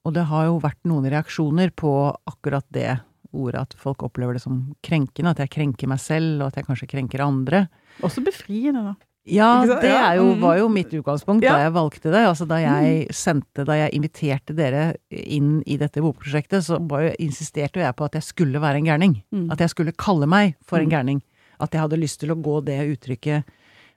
Og 0.02 0.16
det 0.16 0.26
har 0.32 0.48
jo 0.50 0.58
vært 0.64 0.82
noen 0.90 1.06
reaksjoner 1.14 1.70
på 1.78 1.92
akkurat 2.26 2.66
det 2.74 2.96
ordet, 3.34 3.62
at 3.62 3.74
folk 3.80 4.04
opplever 4.04 4.34
det 4.38 4.42
som 4.44 4.76
krenkende, 4.84 5.32
at 5.32 5.40
jeg 5.44 5.50
krenker 5.50 5.88
meg 5.88 6.00
selv, 6.00 6.42
og 6.42 6.48
at 6.52 6.60
jeg 6.60 6.68
kanskje 6.68 6.90
krenker 6.92 7.24
andre. 7.26 7.68
Også 8.02 8.24
befriende, 8.26 8.84
da. 8.92 8.96
Ja, 9.30 9.62
det 9.68 9.92
jo, 10.18 10.32
mhm. 10.32 10.40
var 10.42 10.56
jo 10.58 10.68
mitt 10.74 10.90
utgangspunkt 10.98 11.44
da 11.46 11.60
jeg 11.62 11.74
valgte 11.76 12.10
det. 12.10 12.24
Altså 12.26 12.48
da 12.50 12.58
jeg 12.58 13.06
sendte, 13.14 13.66
da 13.70 13.76
jeg 13.78 13.94
inviterte 13.94 14.56
dere 14.58 14.96
inn 15.14 15.60
i 15.70 15.78
dette 15.78 16.02
bokprosjektet, 16.02 16.66
så 16.66 16.80
var 16.90 17.06
jo, 17.06 17.12
insisterte 17.22 17.84
jeg 17.84 17.96
på 17.96 18.08
at 18.08 18.18
jeg 18.18 18.26
skulle 18.26 18.62
være 18.64 18.82
en 18.82 18.90
gærning. 18.90 19.14
Mm. 19.30 19.52
At 19.54 19.62
jeg 19.62 19.70
skulle 19.76 19.94
kalle 19.94 20.26
meg 20.26 20.56
for 20.66 20.80
en 20.80 20.90
Mm. 20.90 20.96
gærning. 20.96 21.22
At 21.62 21.70
jeg 21.72 21.82
hadde 21.82 22.02
lyst 22.02 22.20
til 22.20 22.32
å 22.34 22.42
gå 22.42 22.66
det 22.66 22.80
uttrykket 22.98 23.44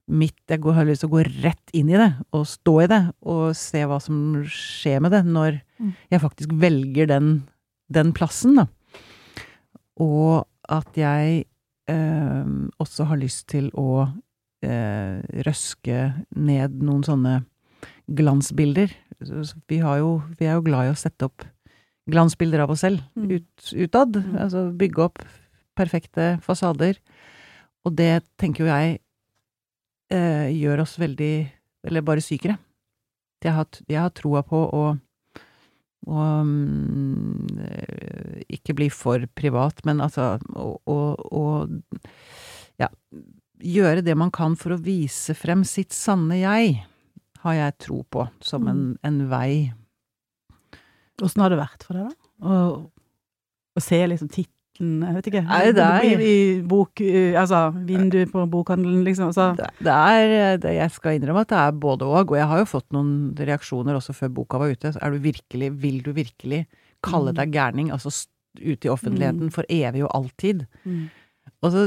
mitt 0.07 0.37
Jeg 0.51 0.61
hadde 0.61 0.91
lyst 0.91 1.01
til 1.01 1.09
å 1.09 1.17
gå 1.17 1.43
rett 1.43 1.71
inn 1.73 1.89
i 1.89 1.97
det, 1.97 2.13
og 2.35 2.45
stå 2.45 2.83
i 2.85 2.87
det, 2.87 3.15
og 3.25 3.57
se 3.57 3.81
hva 3.89 3.97
som 4.03 4.45
skjer 4.45 5.01
med 5.01 5.13
det, 5.13 5.25
når 5.25 5.63
Mm. 5.81 5.95
jeg 6.11 6.21
faktisk 6.21 6.51
velger 6.53 7.07
den, 7.09 7.49
den 7.91 8.13
plassen, 8.13 8.55
da. 8.57 8.67
Og 10.01 10.47
at 10.73 10.97
jeg 10.99 11.45
eh, 11.91 12.53
også 12.83 13.07
har 13.11 13.21
lyst 13.21 13.47
til 13.53 13.71
å 13.79 14.07
eh, 14.65 15.21
røske 15.47 16.13
ned 16.35 16.81
noen 16.83 17.05
sånne 17.07 17.43
glansbilder. 18.09 18.93
Vi, 19.69 19.79
har 19.79 20.01
jo, 20.01 20.23
vi 20.39 20.49
er 20.49 20.59
jo 20.59 20.65
glad 20.67 20.89
i 20.89 20.93
å 20.95 20.99
sette 20.99 21.29
opp 21.29 21.45
glansbilder 22.11 22.65
av 22.65 22.73
oss 22.75 22.83
selv 22.85 23.01
Mm. 23.17 23.31
ut, 23.39 23.71
utad. 23.73 24.17
Mm. 24.17 24.37
Altså 24.43 24.67
bygge 24.77 25.05
opp 25.07 25.23
perfekte 25.77 26.39
fasader. 26.45 26.99
Og 27.85 27.95
det 27.97 28.23
tenker 28.41 28.65
jo 28.65 28.71
jeg 28.73 28.99
eh, 30.13 30.49
gjør 30.53 30.83
oss 30.85 30.99
veldig 31.01 31.51
Eller 31.85 32.01
bare 32.01 32.23
sykere. 32.25 32.57
Jeg 33.45 33.53
har, 33.53 33.67
jeg 33.89 34.01
har 34.01 34.09
troa 34.17 34.41
på 34.43 34.57
å 34.57 34.85
mm, 36.09 37.61
eh, 37.65 38.43
ikke 38.57 38.77
bli 38.79 38.89
for 38.93 39.25
privat, 39.37 39.83
men 39.89 40.03
altså 40.05 40.35
å, 40.55 41.45
ja, 42.81 42.91
gjøre 43.65 44.05
det 44.05 44.17
man 44.19 44.33
kan 44.35 44.57
for 44.61 44.77
å 44.77 44.83
vise 44.83 45.37
frem 45.39 45.65
sitt 45.69 45.95
sanne 45.97 46.41
jeg, 46.43 46.83
har 47.45 47.59
jeg 47.59 47.79
tro 47.85 48.03
på 48.09 48.27
som 48.45 48.69
en, 48.71 48.85
en 49.05 49.23
vei. 49.29 49.73
Åssen 51.23 51.45
har 51.45 51.53
det 51.53 51.61
vært 51.61 51.85
for 51.87 51.99
deg, 51.99 52.11
da? 52.11 52.31
Å, 52.45 52.55
å 53.75 53.83
se 53.83 54.01
liksom 54.09 54.31
tittelen 54.31 54.64
Jeg 54.81 55.15
vet 55.15 55.27
ikke. 55.31 55.43
Nei, 55.47 55.73
det 55.73 55.85
er- 55.87 56.21
I, 56.27 56.63
bok... 56.67 57.01
Altså, 57.39 57.61
vindu 57.87 58.19
på 58.27 58.45
bokhandelen, 58.51 59.05
liksom. 59.07 59.29
Altså. 59.31 59.55
Det, 59.57 59.69
det 59.87 59.93
er 59.95 60.57
det, 60.59 60.75
Jeg 60.75 60.91
skal 60.91 61.19
innrømme 61.21 61.45
at 61.47 61.49
det 61.53 61.59
er 61.59 61.71
både 61.73 62.03
og, 62.09 62.31
og 62.33 62.37
jeg 62.37 62.47
har 62.51 62.59
jo 62.59 62.65
fått 62.73 62.89
noen 62.93 63.35
reaksjoner 63.39 63.95
også 63.95 64.15
før 64.19 64.33
boka 64.35 64.59
var 64.59 64.73
ute. 64.75 64.95
Er 65.01 65.11
du 65.15 65.19
virkelig, 65.23 65.71
vil 65.81 66.01
du 66.03 66.13
virkelig 66.13 66.65
kalle 67.05 67.31
Mm. 67.33 67.37
deg 67.37 67.53
gærning, 67.53 67.91
altså 67.93 68.11
ute 68.59 68.87
i 68.87 68.91
offentligheten 68.91 69.51
for 69.53 69.65
evig 69.69 70.03
og 70.05 70.11
alltid? 70.15 70.67
Mm. 70.85 71.09
Og 71.63 71.73
så 71.73 71.83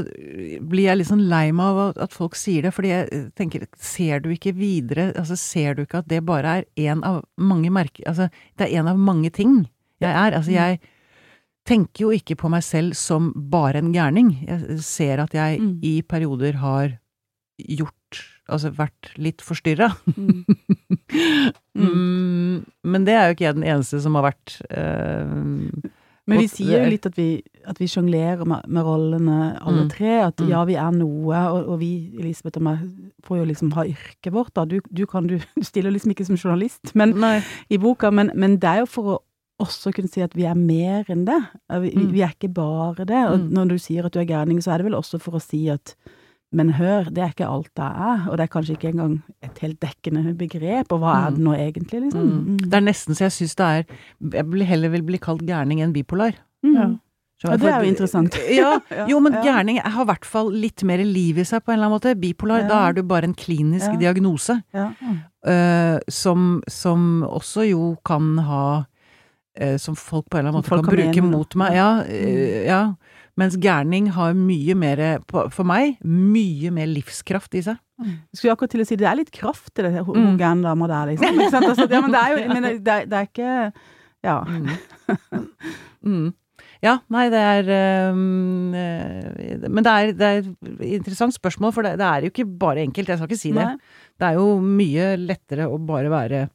blir 0.62 0.84
jeg 0.88 0.98
litt 0.98 1.08
sånn 1.08 1.28
lei 1.28 1.50
meg 1.52 1.66
av 1.66 1.96
at- 1.98 2.12
folk 2.14 2.34
sier 2.38 2.62
det, 2.62 2.72
fordi 2.74 2.88
jeg 2.88 3.32
tenker, 3.36 3.66
ser 3.76 4.20
du 4.20 4.28
ikke 4.30 4.54
videre, 4.54 5.12
altså 5.18 5.36
ser 5.36 5.74
du 5.74 5.82
ikke 5.84 5.98
at 5.98 6.08
det 6.08 6.24
bare 6.24 6.58
er 6.60 6.64
en 6.90 7.02
av 7.04 7.24
mange 7.36 7.70
merker, 7.70 8.04
altså 8.06 8.30
det 8.56 8.68
er 8.72 8.78
en 8.80 8.88
av 8.88 8.96
mange 8.96 9.30
ting 9.30 9.66
jeg 10.00 10.10
er, 10.14 10.32
altså 10.38 10.52
jeg 10.52 10.78
tenker 11.68 12.06
jo 12.06 12.10
ikke 12.16 12.36
på 12.40 12.48
meg 12.52 12.64
selv 12.64 12.96
som 12.96 13.30
bare 13.52 13.82
en 13.82 13.92
gærning, 13.94 14.32
jeg 14.48 14.80
ser 14.84 15.20
at 15.26 15.34
jeg 15.36 15.60
Mm. 15.60 15.78
i 15.84 16.00
perioder 16.02 16.56
har 16.64 16.98
gjort 17.58 17.94
Altså 18.48 18.70
vært 18.72 19.10
litt 19.20 19.42
forstyrra. 19.44 19.90
Mm. 20.16 20.44
Mm. 21.78 22.64
Men 22.82 23.04
det 23.06 23.14
er 23.14 23.28
jo 23.28 23.34
ikke 23.36 23.44
jeg 23.44 23.54
den 23.58 23.66
eneste 23.68 24.00
som 24.02 24.16
har 24.18 24.24
vært 24.30 24.54
eh, 24.72 25.28
Men 26.28 26.40
vi 26.42 26.48
sier 26.50 26.82
jo 26.82 26.88
litt 26.90 27.06
at 27.08 27.14
vi, 27.16 27.26
at 27.68 27.78
vi 27.80 27.86
sjonglerer 27.88 28.42
med, 28.48 28.66
med 28.68 28.84
rollene 28.84 29.36
alle 29.62 29.84
Mm. 29.84 29.90
tre. 29.92 30.14
At 30.26 30.36
Mm. 30.42 30.48
ja, 30.50 30.64
vi 30.64 30.74
er 30.74 30.90
noe, 30.92 31.36
og, 31.52 31.68
og 31.68 31.78
vi, 31.80 31.90
Elisabeth 32.18 32.58
og 32.58 32.62
meg, 32.66 32.78
får 33.24 33.38
jo 33.38 33.44
liksom 33.52 33.72
ha 33.76 33.84
yrket 33.84 34.32
vårt, 34.32 34.52
da. 34.54 34.64
Du, 34.64 34.80
du 34.92 35.06
kan 35.06 35.26
du, 35.26 35.38
du 35.38 35.62
stiller 35.64 35.90
liksom 35.92 36.12
ikke 36.12 36.26
som 36.26 36.36
journalist 36.36 36.94
men, 36.94 37.14
i 37.70 37.76
boka, 37.78 38.10
men, 38.10 38.30
men 38.34 38.58
det 38.58 38.68
er 38.68 38.78
jo 38.82 38.86
for 38.86 39.04
å 39.14 39.18
også 39.60 39.92
kunne 39.94 40.08
si 40.10 40.22
at 40.22 40.34
vi 40.38 40.44
er 40.46 40.54
mer 40.54 41.04
enn 41.10 41.24
det. 41.26 41.38
Vi, 41.82 41.90
Mm. 41.90 42.12
vi 42.12 42.20
er 42.22 42.30
ikke 42.34 42.52
bare 42.54 43.04
det. 43.04 43.24
Og 43.30 43.38
Mm. 43.40 43.50
når 43.52 43.68
du 43.68 43.78
sier 43.78 44.04
at 44.06 44.12
du 44.12 44.20
er 44.20 44.24
gærning, 44.24 44.58
så 44.62 44.72
er 44.72 44.78
det 44.78 44.86
vel 44.86 44.94
også 45.00 45.20
for 45.20 45.32
å 45.32 45.40
si 45.42 45.68
at 45.68 45.94
men 46.50 46.70
hør, 46.72 47.04
det 47.12 47.18
er 47.18 47.28
ikke 47.34 47.46
alt 47.46 47.68
det 47.76 47.84
er, 47.84 48.22
og 48.30 48.36
det 48.38 48.40
er 48.44 48.48
kanskje 48.54 48.76
ikke 48.78 48.88
engang 48.94 49.22
et 49.42 49.58
helt 49.58 49.78
dekkende 49.80 50.32
begrep, 50.34 50.90
og 50.92 51.00
hva 51.00 51.26
er 51.26 51.30
det 51.32 51.40
nå 51.44 51.52
egentlig, 51.54 52.00
liksom? 52.08 52.30
Mm. 52.46 52.56
Det 52.70 52.72
er 52.74 52.80
nesten 52.80 53.14
så 53.14 53.28
jeg 53.28 53.32
syns 53.36 53.54
det 53.54 53.66
er 53.66 53.84
Jeg 54.32 54.46
vil 54.50 54.64
heller 54.64 54.88
vil 54.88 55.02
bli 55.02 55.18
kalt 55.18 55.42
gærning 55.44 55.82
enn 55.82 55.92
bipolar. 55.92 56.32
Mm. 56.64 56.74
Ja. 56.74 56.88
Ja, 57.44 57.56
det 57.56 57.68
er 57.68 57.82
jo 57.84 57.90
interessant. 57.92 58.34
Ja, 58.50 58.80
jo, 59.06 59.20
men 59.20 59.32
ja. 59.34 59.42
gærning 59.44 59.78
har 59.80 60.02
i 60.02 60.06
hvert 60.06 60.24
fall 60.24 60.50
litt 60.50 60.82
mer 60.82 60.98
liv 61.04 61.36
i 61.38 61.42
seg 61.44 61.62
på 61.64 61.70
en 61.70 61.78
eller 61.78 61.86
annen 61.86 62.00
måte. 62.00 62.18
Bipolar, 62.18 62.62
Ja. 62.62 62.68
da 62.68 62.88
er 62.88 62.92
du 62.94 63.02
bare 63.02 63.24
en 63.24 63.34
klinisk 63.34 63.92
Ja. 63.92 63.96
diagnose. 63.96 64.62
Ja. 64.74 64.92
eh, 65.46 65.98
som, 66.08 66.62
som 66.66 67.22
også 67.28 67.68
jo 67.68 67.96
kan 68.04 68.38
ha 68.38 68.86
Som 69.82 69.96
folk 69.98 70.28
på 70.30 70.38
en 70.38 70.44
eller 70.46 70.52
annen 70.52 70.60
måte 70.62 70.70
folk 70.70 70.84
kan 70.86 70.94
bruke 70.94 71.22
mene, 71.22 71.30
mot 71.32 71.56
meg. 71.58 71.74
Ja, 71.78 71.88
eh, 72.06 72.64
ja. 72.68 72.80
Mens 73.38 73.54
gærning 73.62 74.08
har 74.16 74.32
mye 74.34 74.74
mer, 74.74 75.00
for 75.30 75.66
meg, 75.66 75.98
mye 76.02 76.72
mer 76.74 76.88
livskraft 76.90 77.54
i 77.54 77.62
seg. 77.68 77.78
Jeg 78.02 78.38
skulle 78.38 78.54
akkurat 78.54 78.70
til 78.74 78.82
å 78.82 78.86
si 78.86 78.98
det 78.98 79.06
er 79.10 79.18
litt 79.18 79.30
kraft 79.34 79.78
i 79.78 79.82
det 79.86 79.92
Mm. 80.02 80.06
hun 80.06 80.38
gærne 80.38 80.62
dama 80.66 80.86
der, 80.90 81.12
liksom. 81.12 81.38
Ikke 81.38 81.50
sant? 81.50 81.66
Altså, 81.70 81.86
ja, 81.90 82.00
men 82.02 82.14
det 82.14 82.20
er 82.22 82.30
jo 82.34 82.48
men 82.54 82.62
det, 82.82 82.92
er, 82.94 83.06
det 83.06 83.16
er 83.18 83.26
ikke 83.30 83.72
Ja. 84.26 84.36
Mm. 86.02 86.34
Ja, 86.78 86.92
nei, 87.10 87.24
det 87.32 87.38
er 87.42 87.68
eh, 87.74 88.14
Men 88.14 89.82
det 89.82 89.90
er, 89.94 90.12
det 90.14 90.28
er 90.28 90.36
et 90.44 90.84
interessant 91.00 91.34
spørsmål, 91.34 91.72
for 91.74 91.82
det, 91.86 91.96
det 91.98 92.06
er 92.06 92.26
jo 92.26 92.30
ikke 92.30 92.46
bare 92.60 92.84
enkelt. 92.86 93.10
Jeg 93.10 93.18
skal 93.18 93.30
ikke 93.30 93.40
si 93.40 93.50
det. 93.50 93.64
Nei. 93.66 93.74
Det 94.18 94.28
er 94.28 94.38
jo 94.38 94.46
mye 94.62 95.08
lettere 95.18 95.66
å 95.70 95.78
bare 95.82 96.12
være 96.12 96.44
eh, 96.44 96.52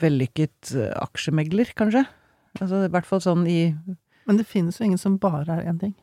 vellykket 0.00 0.74
eh, 0.78 0.92
aksjemegler, 1.02 1.70
kanskje. 1.78 2.04
Altså 2.60 2.84
i 2.86 2.90
hvert 2.92 3.08
fall 3.08 3.22
sånn 3.24 3.46
i 3.50 3.58
Men 4.26 4.38
det 4.40 4.46
finnes 4.48 4.78
jo 4.78 4.86
ingen 4.86 5.00
som 5.00 5.18
bare 5.20 5.58
er 5.58 5.66
én 5.68 5.80
ting. 5.80 5.94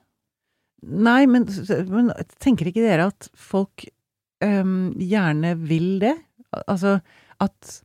Nei, 0.81 1.25
men, 1.29 1.45
men 1.89 2.11
tenker 2.41 2.67
ikke 2.71 2.83
dere 2.83 3.07
at 3.11 3.29
folk 3.37 3.85
ehm, 4.43 4.91
gjerne 4.97 5.55
vil 5.61 5.99
det? 6.03 6.15
Altså 6.67 6.99
at 7.41 7.79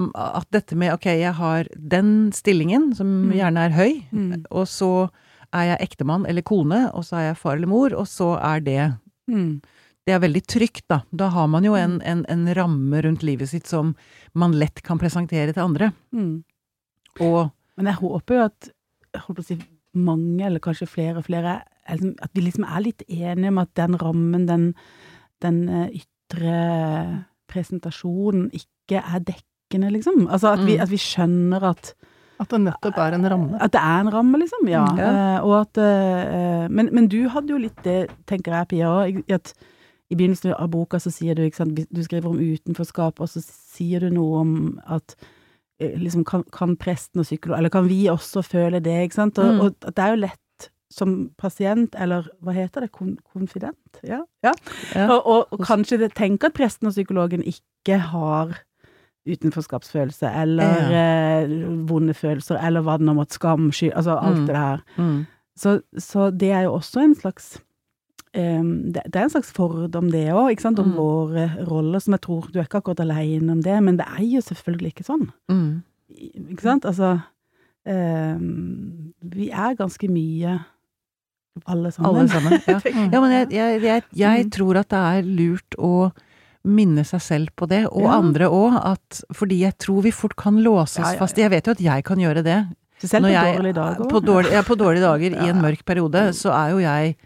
at 0.00 0.46
dette 0.54 0.76
med 0.80 0.94
ok, 0.94 1.06
jeg 1.18 1.32
har 1.36 1.66
den 1.76 2.30
stillingen, 2.32 2.94
som 2.96 3.06
Mm. 3.28 3.32
gjerne 3.36 3.64
er 3.66 3.74
høy, 3.76 3.92
Mm. 4.12 4.44
og 4.50 4.64
så 4.70 5.10
er 5.52 5.64
jeg 5.76 5.90
ektemann 5.90 6.24
eller 6.26 6.42
kone, 6.46 6.90
og 6.94 7.04
så 7.04 7.16
er 7.18 7.24
jeg 7.26 7.36
far 7.36 7.56
eller 7.58 7.66
mor, 7.68 7.92
og 7.92 8.06
så 8.08 8.38
er 8.40 8.60
det 8.60 8.94
Mm. 9.28 9.60
Det 10.06 10.14
er 10.16 10.22
veldig 10.22 10.42
trygt, 10.48 10.84
da. 10.88 11.02
Da 11.12 11.28
har 11.34 11.46
man 11.52 11.64
jo 11.66 11.74
en, 11.78 11.98
en, 12.02 12.24
en 12.28 12.46
ramme 12.56 13.02
rundt 13.04 13.22
livet 13.26 13.48
sitt 13.50 13.66
som 13.68 13.92
man 14.34 14.52
lett 14.58 14.80
kan 14.82 14.98
presentere 14.98 15.52
til 15.52 15.62
andre. 15.62 15.90
Mm. 16.16 16.42
Og 17.20 17.50
Men 17.76 17.86
jeg 17.92 18.00
håper 18.00 18.34
jo 18.38 18.44
at 18.48 18.70
holdt 19.26 19.36
på 19.40 19.44
å 19.44 19.46
si, 19.50 19.58
mange, 19.94 20.44
eller 20.46 20.62
kanskje 20.62 20.86
flere 20.88 21.18
og 21.20 21.26
flere, 21.26 21.58
er 21.90 21.96
liksom, 21.98 22.14
at 22.22 22.30
vi 22.36 22.44
liksom 22.46 22.64
er 22.64 22.82
litt 22.84 23.02
enige 23.08 23.48
om 23.50 23.58
at 23.58 23.70
den 23.74 23.96
rammen, 23.98 24.44
den, 24.46 24.66
den 25.42 25.60
eh, 25.68 25.88
ytre 26.00 27.24
presentasjonen, 27.50 28.48
ikke 28.54 29.00
er 29.02 29.24
dekkende, 29.26 29.90
liksom. 29.94 30.26
Altså 30.30 30.52
at 30.54 30.62
vi, 30.66 30.76
Mm. 30.76 30.82
at 30.84 30.90
vi 30.90 30.96
skjønner 31.02 31.62
at 31.70 31.92
At 32.40 32.48
det 32.48 32.60
nettopp 32.64 32.96
er 32.98 33.12
en 33.18 33.26
ramme. 33.28 33.58
At 33.60 33.72
det 33.72 33.80
er 33.84 34.00
en 34.00 34.10
ramme, 34.14 34.38
liksom. 34.40 34.68
Ja. 34.70 34.84
Mm, 34.86 34.98
ja. 34.98 35.10
Uh, 35.10 35.44
og 35.44 35.54
at 35.60 35.76
uh, 35.76 36.68
men, 36.72 36.88
men 36.92 37.06
du 37.12 37.28
hadde 37.28 37.52
jo 37.52 37.58
litt 37.60 37.82
det, 37.84 38.08
tenker 38.26 38.54
jeg, 38.56 38.68
Pia, 38.70 38.92
i- 39.12 39.24
at 39.34 39.52
i 40.10 40.16
begynnelsen 40.18 40.52
av 40.58 40.68
boka 40.72 40.98
så 40.98 41.10
sier 41.14 41.34
du, 41.38 41.42
ikke 41.46 41.56
sant, 41.62 41.78
du 41.90 42.02
skriver 42.02 42.28
om 42.32 42.38
utenforskap, 42.40 43.20
og 43.20 43.28
så 43.30 43.40
sier 43.46 44.00
du 44.00 44.10
noe 44.10 44.40
om 44.40 44.54
at 44.90 45.14
eh, 45.80 45.94
liksom 45.96 46.24
kan, 46.26 46.42
kan 46.52 46.76
presten 46.76 47.20
og 47.22 47.28
psykolog, 47.28 47.58
eller 47.58 47.70
kan 47.70 47.86
vi 47.88 48.04
også 48.10 48.42
føle 48.42 48.80
det, 48.82 48.96
ikke 49.08 49.14
sant? 49.20 49.38
Og, 49.38 49.54
Mm. 49.54 49.60
og 49.60 49.74
det 49.94 49.98
er 50.04 50.08
jo 50.16 50.20
lett 50.26 50.70
som 50.90 51.30
pasient, 51.38 51.94
eller 51.94 52.26
hva 52.42 52.52
heter 52.52 52.80
det, 52.82 52.90
kon 52.92 53.12
konfident? 53.32 54.00
Ja. 54.02 54.24
ja. 54.42 54.52
Ja. 54.96 55.06
Og, 55.14 55.20
og, 55.26 55.46
og 55.54 55.60
kanskje 55.64 56.08
tenke 56.10 56.46
at 56.50 56.54
presten 56.58 56.88
og 56.90 56.92
psykologen 56.96 57.44
ikke 57.46 58.00
har 58.10 58.56
utenforskapsfølelse, 59.30 60.26
eller 60.42 60.90
eh, 60.96 61.50
vonde 61.88 62.14
følelser, 62.14 62.58
eller 62.66 62.82
hva 62.82 62.96
det 62.98 63.06
nå 63.06 63.14
måtte, 63.18 63.36
skam, 63.38 63.70
skyld, 63.72 63.92
altså 63.94 64.16
alt 64.18 64.40
Mm. 64.42 64.46
det 64.46 64.56
her. 64.56 64.82
mm, 64.98 65.26
Så, 65.56 65.80
så 65.98 66.30
det 66.30 66.50
er 66.50 66.62
jo 66.66 66.72
også 66.74 67.00
en 67.04 67.14
slags 67.14 67.60
det, 68.32 69.02
det 69.10 69.16
er 69.16 69.24
en 69.26 69.30
slags 69.32 69.50
fordom, 69.52 70.10
det 70.10 70.28
òg, 70.30 70.64
om 70.66 70.74
Mm. 70.92 70.94
våre 70.96 71.66
roller, 71.66 71.98
som 72.00 72.12
jeg 72.14 72.20
tror 72.20 72.50
Du 72.52 72.58
er 72.60 72.64
ikke 72.64 72.78
akkurat 72.82 73.00
alene 73.00 73.50
om 73.52 73.60
det, 73.60 73.82
men 73.82 73.96
det 73.96 74.06
er 74.06 74.22
jo 74.22 74.40
selvfølgelig 74.40 74.94
ikke 74.94 75.04
sånn. 75.08 75.30
mm. 75.50 75.82
Ikke 76.50 76.62
sant? 76.62 76.84
Altså 76.84 77.22
em, 77.86 79.12
Vi 79.22 79.50
er 79.50 79.74
ganske 79.78 80.08
mye, 80.10 80.58
alle 81.66 81.90
sammen. 81.92 82.10
Alle 82.10 82.28
sammen. 82.28 82.60
Ja. 82.66 82.80
Ja, 83.12 83.20
men 83.20 83.30
jeg, 83.34 83.50
jeg, 83.52 83.80
jeg, 83.82 84.02
jeg 84.14 84.44
Mm. 84.46 84.50
tror 84.50 84.76
at 84.80 84.88
det 84.88 84.98
er 84.98 85.22
lurt 85.22 85.76
å 85.78 86.12
minne 86.64 87.04
seg 87.08 87.20
selv 87.24 87.48
på 87.56 87.66
det, 87.68 87.86
og 87.88 88.02
Ja. 88.02 88.18
andre 88.18 88.46
òg, 88.52 88.76
fordi 89.32 89.60
jeg 89.62 89.78
tror 89.78 90.02
vi 90.02 90.10
fort 90.12 90.36
kan 90.36 90.58
låse 90.62 91.00
oss 91.00 91.12
Ja, 91.14 91.18
fast. 91.18 91.36
Jeg 91.38 91.50
vet 91.50 91.64
jo 91.66 91.72
at 91.72 91.80
jeg 91.80 92.04
kan 92.04 92.18
gjøre 92.18 92.42
det. 92.44 92.66
Selv 93.00 93.24
på 93.24 93.32
dårlige 93.32 93.74
dager. 93.74 94.08
På 94.10 94.20
dårlige, 94.20 94.62
på 94.66 94.76
dårlige 94.76 95.00
dager 95.06 95.32
i 95.40 95.48
en 95.50 95.62
mørk 95.62 95.84
periode, 95.86 96.32
så 96.36 96.52
er 96.52 96.70
jo 96.74 96.78
jeg 96.84 97.16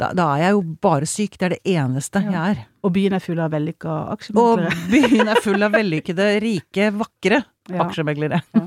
da, 0.00 0.08
da 0.16 0.26
er 0.34 0.42
jeg 0.46 0.54
jo 0.56 0.60
bare 0.82 1.06
syk. 1.08 1.36
Det 1.38 1.46
er 1.48 1.54
det 1.56 1.62
eneste 1.76 2.22
Ja. 2.24 2.30
jeg 2.34 2.56
er. 2.56 2.66
Og 2.82 2.92
byen 2.96 3.12
er 3.12 3.20
full 3.20 3.40
av 3.44 3.50
vellykka 3.52 3.94
Og 4.40 4.62
byen 4.90 5.28
er 5.28 5.40
full 5.44 5.62
av 5.66 5.72
vellykkede, 5.76 6.28
rike, 6.44 6.90
vakre 6.96 7.42
Ja. 7.70 7.84
aksjemeglere. 7.84 8.40
Ja. 8.56 8.66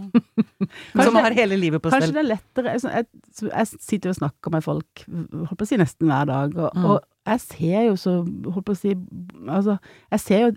Som 1.04 1.16
har 1.20 1.34
hele 1.36 1.58
livet 1.60 1.82
på 1.84 1.90
Kanskje 1.92 2.14
det 2.14 2.22
er 2.22 2.30
lettere 2.30 2.76
jeg, 2.78 3.08
jeg 3.50 3.68
sitter 3.82 4.10
jo 4.10 4.14
og 4.14 4.20
snakker 4.22 4.54
med 4.54 4.64
folk 4.64 5.02
holdt 5.08 5.58
på 5.60 5.66
å 5.66 5.68
si 5.68 5.80
nesten 5.82 6.08
hver 6.08 6.30
dag, 6.30 6.54
og, 6.58 6.70
Mm. 6.78 6.86
og 6.86 7.02
jeg 7.28 7.42
ser 7.42 7.82
jo 7.90 7.96
så 8.00 8.14
holdt 8.54 8.66
på 8.70 8.76
å 8.76 8.80
si 8.80 8.94
Altså, 9.50 9.80
jeg 10.12 10.20
ser 10.24 10.40
jo 10.46 10.52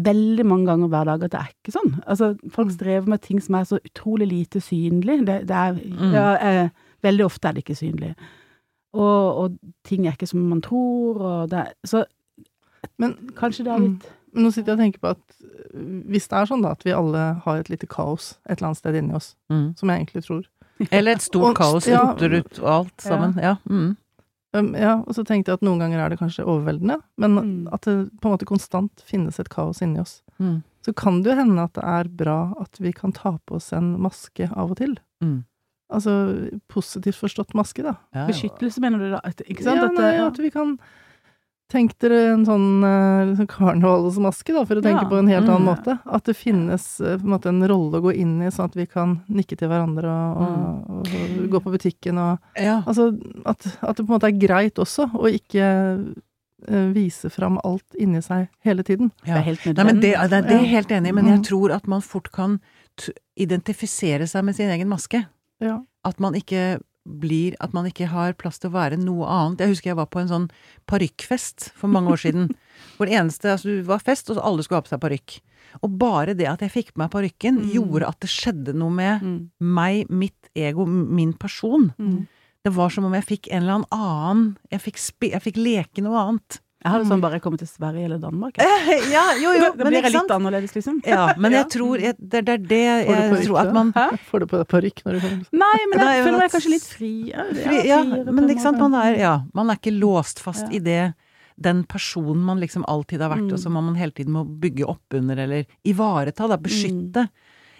veldig 0.00 0.44
mange 0.48 0.66
ganger 0.70 0.88
hver 0.88 1.04
dag 1.10 1.24
at 1.26 1.30
det 1.34 1.40
er 1.40 1.50
ikke 1.52 1.72
sånn. 1.74 1.92
Altså, 2.08 2.32
folk 2.54 2.70
strever 2.72 3.06
med 3.10 3.20
ting 3.22 3.40
som 3.42 3.54
er 3.58 3.64
så 3.68 3.78
utrolig 3.84 4.28
lite 4.30 4.60
synlig. 4.64 5.24
Det, 5.26 5.46
det 5.46 5.56
er 5.56 5.74
Mm. 5.74 6.12
ja, 6.14 6.34
eh, 6.40 6.68
Veldig 7.04 7.24
ofte 7.26 7.48
er 7.48 7.52
det 7.52 7.64
ikke 7.66 7.76
synlig. 7.76 8.14
Og, 8.94 9.38
og 9.44 9.58
ting 9.84 10.06
er 10.06 10.14
ikke 10.14 10.28
som 10.30 10.44
man 10.48 10.60
tror, 10.62 11.18
og 11.18 11.48
det 11.50 11.58
er 11.64 11.72
Så 11.84 12.04
Men 12.98 13.14
kanskje 13.34 13.64
det 13.66 13.72
er 13.74 13.80
litt 13.82 14.04
litt 14.04 14.12
nå 14.34 14.50
sitter 14.50 14.72
jeg 14.72 14.78
og 14.78 14.82
tenker 14.82 14.98
på 15.02 15.10
at 15.14 15.34
øh, 15.74 15.82
hvis 16.10 16.24
det 16.26 16.38
er 16.40 16.46
sånn 16.50 16.62
da, 16.64 16.72
at 16.74 16.82
vi 16.82 16.90
alle 16.90 17.20
har 17.44 17.60
et 17.60 17.68
lite 17.70 17.86
kaos 17.86 18.32
et 18.48 18.56
eller 18.58 18.72
annet 18.72 18.80
sted 18.80 18.96
inni 18.98 19.14
oss, 19.14 19.36
Mm. 19.50 19.76
som 19.78 19.88
jeg 19.92 20.00
egentlig 20.00 20.24
tror 20.26 20.44
Eller 20.90 21.12
et 21.14 21.22
stort 21.22 21.50
Og- 21.52 21.56
kaos 21.56 21.86
ja. 21.86 22.00
ut 22.18 22.58
og 22.58 22.66
alt 22.68 22.98
sammen. 23.00 23.36
Ja. 23.38 23.56
Mm. 23.70 23.96
um, 24.54 24.74
Ja, 24.74 24.96
og 25.06 25.14
så 25.14 25.22
tenkte 25.24 25.52
jeg 25.52 25.54
at 25.54 25.62
noen 25.62 25.78
ganger 25.78 26.00
er 26.02 26.08
det 26.10 26.18
kanskje 26.18 26.44
overveldende, 26.44 26.98
men 27.16 27.30
Mm. 27.36 27.68
at 27.72 27.82
det 27.82 28.10
på 28.20 28.26
en 28.26 28.32
måte 28.36 28.44
konstant 28.44 28.90
finnes 29.06 29.38
et 29.38 29.48
kaos 29.48 29.80
inni 29.82 30.00
oss. 30.00 30.20
Mm. 30.40 30.64
Så 30.84 30.92
kan 30.96 31.22
det 31.22 31.30
jo 31.30 31.38
hende 31.38 31.62
at 31.62 31.72
det 31.74 31.84
er 31.84 32.04
bra 32.08 32.54
at 32.60 32.76
vi 32.80 32.90
kan 32.92 33.12
ta 33.12 33.38
på 33.46 33.54
oss 33.54 33.72
en 33.72 33.96
maske 34.00 34.50
av 34.50 34.72
og 34.72 34.76
til. 34.78 34.96
Mm. 35.22 35.44
Altså 35.94 36.14
positivt 36.72 37.16
forstått 37.22 37.54
maske, 37.54 37.82
da. 37.86 37.94
Ja, 38.12 38.24
ja. 38.24 38.26
Beskyttelse, 38.32 38.80
mener 38.84 38.98
du 38.98 39.10
da? 39.14 39.20
Ikke 39.46 39.62
sant? 39.64 39.80
Ja, 39.80 39.88
At, 39.88 39.98
nei, 39.98 40.12
ja. 40.18 40.26
at 40.32 40.38
vi 40.42 40.50
kan 40.54 40.76
Tenk 41.72 41.94
dere 41.98 42.18
en 42.34 42.42
sånn 42.44 42.82
liksom 43.30 43.46
karnevalsmaske, 43.48 44.52
da, 44.52 44.62
for 44.68 44.76
å 44.78 44.82
tenke 44.84 45.00
Ja. 45.06 45.08
på 45.08 45.16
en 45.18 45.26
helt 45.32 45.48
annen 45.48 45.64
Mm. 45.64 45.70
måte. 45.72 45.94
At 46.06 46.24
det 46.28 46.34
finnes 46.36 47.00
eh, 47.00 47.16
på 47.16 47.24
en 47.24 47.32
måte 47.32 47.48
en 47.48 47.62
rolle 47.66 47.98
å 47.98 48.02
gå 48.04 48.12
inn 48.14 48.34
i, 48.44 48.50
sånn 48.52 48.66
at 48.68 48.74
vi 48.76 48.84
kan 48.86 49.22
nikke 49.32 49.56
til 49.56 49.68
hverandre 49.72 50.04
og, 50.04 50.42
og, 50.44 50.90
og, 50.90 51.08
og 51.08 51.48
gå 51.50 51.62
på 51.64 51.72
butikken 51.72 52.18
og 52.20 52.38
Ja. 52.60 52.82
Altså 52.86 53.08
at, 53.46 53.64
at 53.82 53.96
det 53.96 54.04
på 54.06 54.12
en 54.12 54.20
måte 54.20 54.28
er 54.28 54.38
greit 54.38 54.74
også, 54.78 55.08
å 55.16 55.24
ikke 55.32 55.64
eh, 56.68 56.92
vise 56.94 57.30
fram 57.32 57.58
alt 57.64 57.96
inni 57.98 58.20
seg 58.22 58.46
hele 58.62 58.84
tiden. 58.84 59.10
Det 59.24 59.32
er 59.34 59.42
helt 59.48 59.64
Nei, 59.64 59.84
men 59.88 60.00
det, 60.04 60.14
det, 60.30 60.42
det 60.46 60.60
er 60.60 60.68
helt 60.76 60.92
enig 60.92 61.08
i, 61.08 61.12
men 61.16 61.26
jeg 61.32 61.38
Mm. 61.40 61.44
tror 61.48 61.72
at 61.74 61.88
man 61.88 62.00
fort 62.04 62.30
kan 62.30 62.60
t 62.96 63.10
identifisere 63.40 64.28
seg 64.28 64.44
med 64.44 64.54
sin 64.54 64.68
egen 64.70 64.86
maske. 64.88 65.24
Ja. 65.64 65.78
At 66.04 66.20
man 66.20 66.34
ikke 66.38 66.80
blir 67.04 67.52
At 67.60 67.74
man 67.76 67.84
ikke 67.84 68.06
har 68.08 68.32
plass 68.32 68.56
til 68.58 68.70
å 68.70 68.76
være 68.78 68.96
noe 68.96 69.26
annet. 69.28 69.60
Jeg 69.60 69.74
husker 69.74 69.90
jeg 69.90 69.96
var 69.98 70.06
på 70.08 70.22
en 70.22 70.30
sånn 70.30 70.46
parykkfest 70.88 71.66
for 71.76 71.92
mange 71.92 72.12
år 72.14 72.20
siden. 72.22 72.46
hvor 72.96 73.08
det 73.10 73.18
eneste 73.18 73.50
Altså, 73.52 73.74
det 73.80 73.86
var 73.88 74.00
fest, 74.00 74.30
og 74.32 74.40
alle 74.40 74.64
skulle 74.64 74.80
ha 74.80 74.86
på 74.86 74.92
seg 74.94 75.02
parykk. 75.02 75.34
Og 75.84 75.98
bare 76.00 76.32
det 76.38 76.46
at 76.48 76.62
jeg 76.64 76.72
fikk 76.72 76.94
på 76.94 77.02
meg 77.02 77.10
parykken, 77.12 77.58
Mm. 77.60 77.70
gjorde 77.76 78.08
at 78.08 78.20
det 78.24 78.30
skjedde 78.32 78.74
noe 78.78 78.90
med 78.94 79.20
Mm. 79.22 79.50
meg, 79.60 80.08
mitt 80.10 80.48
ego, 80.56 80.86
min 80.86 81.32
person. 81.34 81.92
Mm. 81.98 82.26
Det 82.64 82.72
var 82.72 82.88
som 82.88 83.04
om 83.04 83.12
jeg 83.12 83.26
fikk 83.26 83.48
en 83.52 83.62
eller 83.62 83.84
annen 83.92 84.56
Jeg 84.70 84.80
fikk, 84.80 84.96
jeg 85.30 85.42
fikk 85.42 85.56
leke 85.60 86.00
noe 86.02 86.16
annet. 86.16 86.60
Jeg 86.84 86.92
hadde 86.92 87.06
sånn 87.08 87.20
bare 87.24 87.38
kommet 87.40 87.58
til 87.62 87.68
Sverige 87.70 88.04
eller 88.04 88.18
Danmark. 88.20 88.58
Eh, 88.60 88.88
ja, 89.10 89.22
jo, 89.40 89.52
jo, 89.56 89.70
Da 89.78 89.84
men 89.84 89.88
blir 89.88 90.02
jeg 90.02 90.12
litt 90.12 90.18
sant? 90.20 90.30
annerledes, 90.36 90.74
liksom. 90.76 90.98
Ja, 91.08 91.32
men 91.40 91.52
jeg 91.56 91.68
tror 91.72 91.98
jeg, 91.98 92.14
det, 92.20 92.42
det 92.44 92.52
er 92.58 92.58
det 92.58 92.80
jeg 92.84 93.06
parykk 93.08 93.46
tror 93.46 93.58
at 93.62 93.72
man 93.72 93.92
man 93.94 94.18
Får 94.28 94.40
du 94.40 94.46
på 94.50 94.58
deg 94.60 94.68
parykk 94.68 95.00
når 95.06 95.12
du 95.16 95.20
kommer? 95.24 95.46
Nei, 95.64 95.78
men 95.88 95.98
Nei, 96.02 96.10
jeg 96.18 96.24
men 96.24 96.28
føler 96.28 96.38
meg 96.42 96.52
kanskje 96.52 96.72
litt 96.74 96.88
fri. 96.92 97.12
Ja, 97.32 97.44
Fri, 97.64 97.78
ja, 97.88 98.00
men 98.04 98.48
ikke 98.52 98.60
sant, 98.66 98.78
man 98.84 98.94
er, 99.00 99.16
ja, 99.16 99.32
man 99.56 99.70
er 99.72 99.80
ikke 99.80 99.94
låst 99.96 100.40
fast 100.44 100.66
Ja. 100.68 100.76
i 100.76 100.78
det 100.84 101.14
den 101.56 101.84
personen 101.86 102.42
man 102.44 102.58
liksom 102.60 102.84
alltid 102.90 103.20
har 103.22 103.30
vært, 103.30 103.46
Mm. 103.48 103.52
og 103.54 103.58
som 103.62 103.72
man 103.78 103.94
hele 103.94 104.10
tiden 104.12 104.32
må 104.34 104.42
bygge 104.44 104.84
opp 104.90 105.14
under, 105.14 105.38
eller 105.38 105.64
ivareta, 105.86 106.48
da, 106.50 106.56
beskytte. 106.58 107.28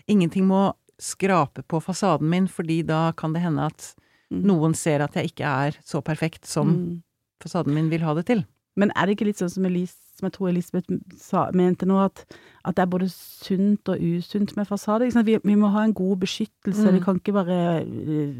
Ingenting 0.08 0.46
må 0.46 0.72
skrape 1.02 1.64
på 1.66 1.80
fasaden 1.82 2.28
min, 2.30 2.46
fordi 2.46 2.84
da 2.86 3.10
kan 3.12 3.32
det 3.34 3.42
hende 3.42 3.66
at 3.66 3.94
Mm. 4.32 4.42
noen 4.46 4.74
ser 4.74 5.02
at 5.02 5.12
jeg 5.14 5.32
ikke 5.32 5.44
er 5.44 5.72
så 5.84 6.00
perfekt 6.02 6.46
som 6.46 6.68
Mm. 6.70 7.02
fasaden 7.42 7.74
min 7.74 7.90
vil 7.90 8.00
ha 8.00 8.14
det 8.14 8.26
til. 8.26 8.46
Men 8.76 8.90
er 8.96 9.06
det 9.06 9.14
ikke 9.16 9.26
litt 9.28 9.38
sånn 9.38 9.50
som, 9.52 9.66
Elis, 9.68 9.92
som 10.18 10.26
jeg 10.26 10.32
tror 10.34 10.48
Elisabeth 10.50 10.88
sa, 11.20 11.44
mente 11.54 11.86
nå, 11.86 11.98
at, 12.02 12.24
at 12.66 12.74
det 12.74 12.82
er 12.82 12.90
både 12.90 13.06
sunt 13.12 13.88
og 13.92 14.00
usunt 14.02 14.56
med 14.58 14.66
fasade? 14.66 15.06
Vi, 15.24 15.36
vi 15.44 15.54
må 15.60 15.70
ha 15.70 15.84
en 15.86 15.94
god 15.94 16.16
beskyttelse, 16.24 16.82
Mm. 16.88 16.94
vi 16.98 17.02
kan 17.04 17.20
ikke 17.20 17.36
bare 17.36 17.58
eh, 17.82 18.32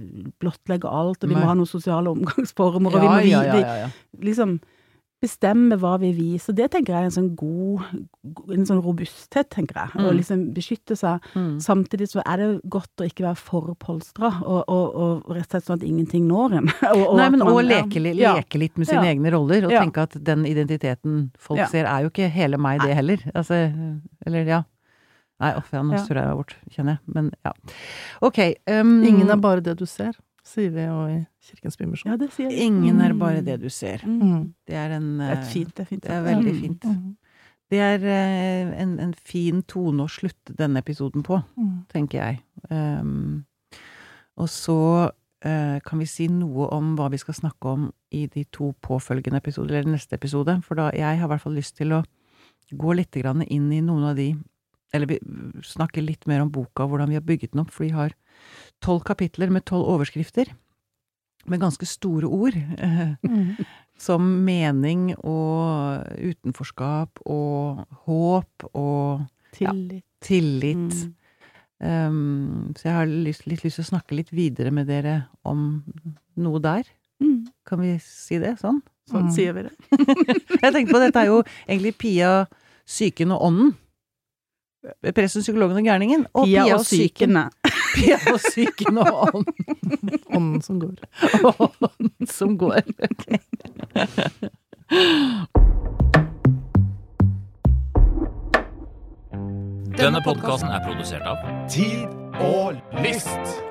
blottlegge 0.42 0.90
alt, 0.90 1.23
og 1.23 1.29
vi 1.31 1.35
Nei. 1.37 1.42
må 1.42 1.47
ha 1.53 1.55
noen 1.55 1.70
sosiale 1.70 2.11
omgangsformer, 2.11 2.94
og 2.94 3.01
vi 3.01 3.07
må 3.12 3.20
vi, 3.23 3.31
ja. 3.31 3.42
ja, 3.87 3.90
liksom 4.18 4.59
bestemme 5.24 5.78
hva 5.80 5.94
vi 6.02 6.10
viser. 6.16 6.54
Det 6.56 6.66
tenker 6.74 6.92
jeg 6.94 7.00
er 7.02 7.08
en 7.08 7.14
sånn 7.16 7.30
god, 7.40 7.82
en 8.54 8.66
sånn 8.68 8.82
robusthet, 8.84 9.48
tenker 9.54 9.80
jeg. 9.80 9.94
Å 9.96 10.04
Mm. 10.04 10.16
liksom 10.18 10.42
beskytte 10.54 10.96
seg. 11.00 11.24
Mm. 11.34 11.56
Samtidig 11.64 12.08
så 12.12 12.22
er 12.26 12.37
det 12.42 12.48
godt 12.68 13.00
å 13.02 13.08
ikke 13.08 13.24
være 13.26 13.40
for 13.40 13.74
polstra, 13.80 14.30
og, 14.44 14.64
og, 14.68 14.94
og 14.94 15.32
rett 15.34 15.46
og 15.48 15.50
slett 15.56 15.68
sånn 15.70 15.80
at 15.80 15.87
ingenting 15.88 16.28
når 16.28 16.58
en. 16.60 16.68
og, 16.94 17.02
og 17.08 17.16
Nei, 17.18 17.30
men 17.34 17.40
òg 17.46 17.62
leke, 17.66 18.02
Ja. 18.14 18.34
leke 18.38 18.58
litt 18.60 18.76
med 18.78 18.87
sine 18.90 19.02
Ja. 19.08 19.14
egne 19.14 19.32
roller, 19.32 19.64
og 19.66 19.72
Ja. 19.72 19.80
tenke 19.82 20.02
at 20.04 20.16
den 20.22 20.44
identiteten 20.44 21.30
folk 21.38 21.58
Ja. 21.64 21.66
ser, 21.72 21.87
er 21.87 22.02
jo 22.04 22.10
ikke 22.10 22.30
hele 22.30 22.56
meg, 22.58 22.80
det 22.84 22.94
heller. 22.94 23.18
Altså, 23.34 23.64
eller 24.26 24.44
ja. 24.46 24.62
Nei, 25.40 25.50
uff, 25.58 25.72
ja, 25.74 25.80
nå 25.82 25.98
surrer 25.98 26.28
jeg 26.28 26.37
bort, 26.38 26.54
kjenner 26.70 26.94
jeg. 26.94 27.14
Men 27.14 27.32
ja. 27.44 27.52
Ok. 28.22 28.38
um, 28.70 29.02
Ingen 29.04 29.28
er 29.30 29.37
bare 29.42 29.60
det 29.60 29.76
du 29.80 29.84
ser, 29.84 30.12
sier 30.44 30.70
vi 30.74 30.85
jo 30.85 30.96
i 31.09 31.18
Kirkens 31.42 31.76
Bymisjon. 31.80 32.11
Ja, 32.12 32.16
det 32.20 32.30
sier 32.33 32.50
jeg. 32.50 32.61
ingen 32.66 33.00
er 33.00 33.12
Mm. 33.14 33.18
bare 33.18 33.40
det 33.44 33.61
du 33.62 33.68
ser. 33.70 33.98
Mm. 34.04 34.52
Det 34.66 34.74
er 34.76 34.90
en 34.96 35.18
Det 35.18 35.26
er 35.28 35.33
eh, 35.33 35.38
et 35.42 35.52
fint, 35.52 35.74
det 35.74 35.80
er 35.80 35.85
fint. 35.88 36.02
Det 36.02 36.11
er 36.11 36.22
veldig 36.22 36.54
Mm. 36.54 36.61
fint. 36.61 36.85
Mm. 36.85 37.16
Det 37.70 37.78
er 37.80 38.04
eh, 38.04 38.83
en, 38.83 38.98
en 39.00 39.14
fin 39.14 39.62
tone 39.62 40.04
å 40.04 40.09
slutte 40.09 40.54
denne 40.57 40.78
episoden 40.83 41.22
på, 41.22 41.42
Mm. 41.57 41.87
tenker 41.88 42.18
jeg. 42.20 42.40
Um, 42.70 43.44
og 44.37 44.48
så 44.48 45.11
uh, 45.46 45.78
kan 45.80 45.98
vi 45.98 46.07
si 46.07 46.26
noe 46.28 46.68
om 46.72 46.96
hva 46.96 47.11
vi 47.11 47.18
skal 47.18 47.35
snakke 47.35 47.64
om 47.68 47.92
i 48.12 48.26
de 48.26 48.44
to 48.44 48.74
påfølgende 48.83 49.37
episoder, 49.37 49.76
eller 49.80 49.92
neste 49.92 50.14
episode. 50.14 50.62
For 50.64 50.74
da, 50.74 50.90
jeg 50.94 51.18
har 51.18 51.26
i 51.26 51.28
hvert 51.28 51.40
fall 51.42 51.52
lyst 51.54 51.76
til 51.76 51.92
å 51.92 52.04
gå 52.72 52.94
litt 52.96 53.11
grann 53.12 53.42
inn 53.42 53.70
i 53.72 53.80
noen 53.80 54.04
av 54.11 54.16
de 54.16 54.35
Eller 54.94 55.18
snakke 55.61 56.00
litt 56.07 56.24
mer 56.28 56.40
om 56.40 56.48
boka, 56.52 56.87
hvordan 56.87 57.09
vi 57.09 57.14
har 57.14 57.20
bygget 57.20 57.50
den 57.50 57.61
opp. 57.62 57.70
For 57.72 57.83
vi 57.83 57.90
har 57.90 58.12
tolv 58.82 59.04
kapitler 59.04 59.50
med 59.50 59.64
tolv 59.64 59.87
overskrifter. 59.88 60.46
Med 61.46 61.60
ganske 61.60 61.87
store 61.87 62.24
ord. 62.26 62.54
eh, 62.56 63.14
Mm. 63.22 63.56
som 63.98 64.44
mening 64.44 65.14
og 65.24 66.02
utenforskap 66.18 67.20
og 67.26 67.87
håp 68.06 68.64
og 68.74 69.26
Tillit. 69.52 70.02
tillit. 70.20 70.94
Mm. 71.04 71.14
Um, 71.80 72.74
så 72.76 72.82
jeg 72.88 72.92
har 72.94 73.06
lyst, 73.06 73.46
litt 73.46 73.62
lyst 73.62 73.76
til 73.76 73.84
å 73.84 73.90
snakke 73.92 74.16
litt 74.16 74.30
videre 74.32 74.70
med 74.72 74.87
dere 74.87 75.26
om 75.44 75.84
noe 76.37 76.58
der. 76.60 76.84
Mm. 77.22 77.46
Kan 77.66 77.80
vi 77.80 77.98
si 77.98 78.38
det 78.38 78.58
sånn? 78.58 78.80
Sånn 79.10 79.28
Mm. 79.28 79.32
sier 79.34 79.52
vi 79.52 79.62
det. 79.62 79.72
Jeg 80.62 80.72
tenkte 80.72 80.92
på 80.92 80.98
dette 81.00 81.16
er 81.20 81.26
jo 81.26 81.42
egentlig 81.68 81.96
Pia, 81.98 82.46
psyken 82.87 83.30
og 83.32 83.42
ånden. 83.42 83.74
Presten, 85.14 85.42
psykologen 85.42 85.76
og 85.76 85.84
gærningen. 85.84 86.26
Og 86.34 86.46
Pia 86.46 86.64
og 86.74 86.84
Pia 87.94 88.18
og 88.33 88.40
psyken 88.42 88.98
og 88.98 89.28
ånden 89.35 90.20
Ånden 90.35 90.62
som 90.62 90.80
går. 90.83 90.96
ånden 91.44 92.26
som 92.26 92.57
går. 92.59 92.80
Denne 99.94 100.20
podkasten 100.24 100.72
er 100.74 100.83
produsert 100.85 101.22
av 101.28 101.38
Tid 101.70 102.11
og 102.42 102.74
lyst. 103.04 103.62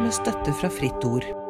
Med 0.00 0.12
støtte 0.14 0.54
fra 0.60 0.70
Fritt 0.70 1.04
Ord. 1.08 1.45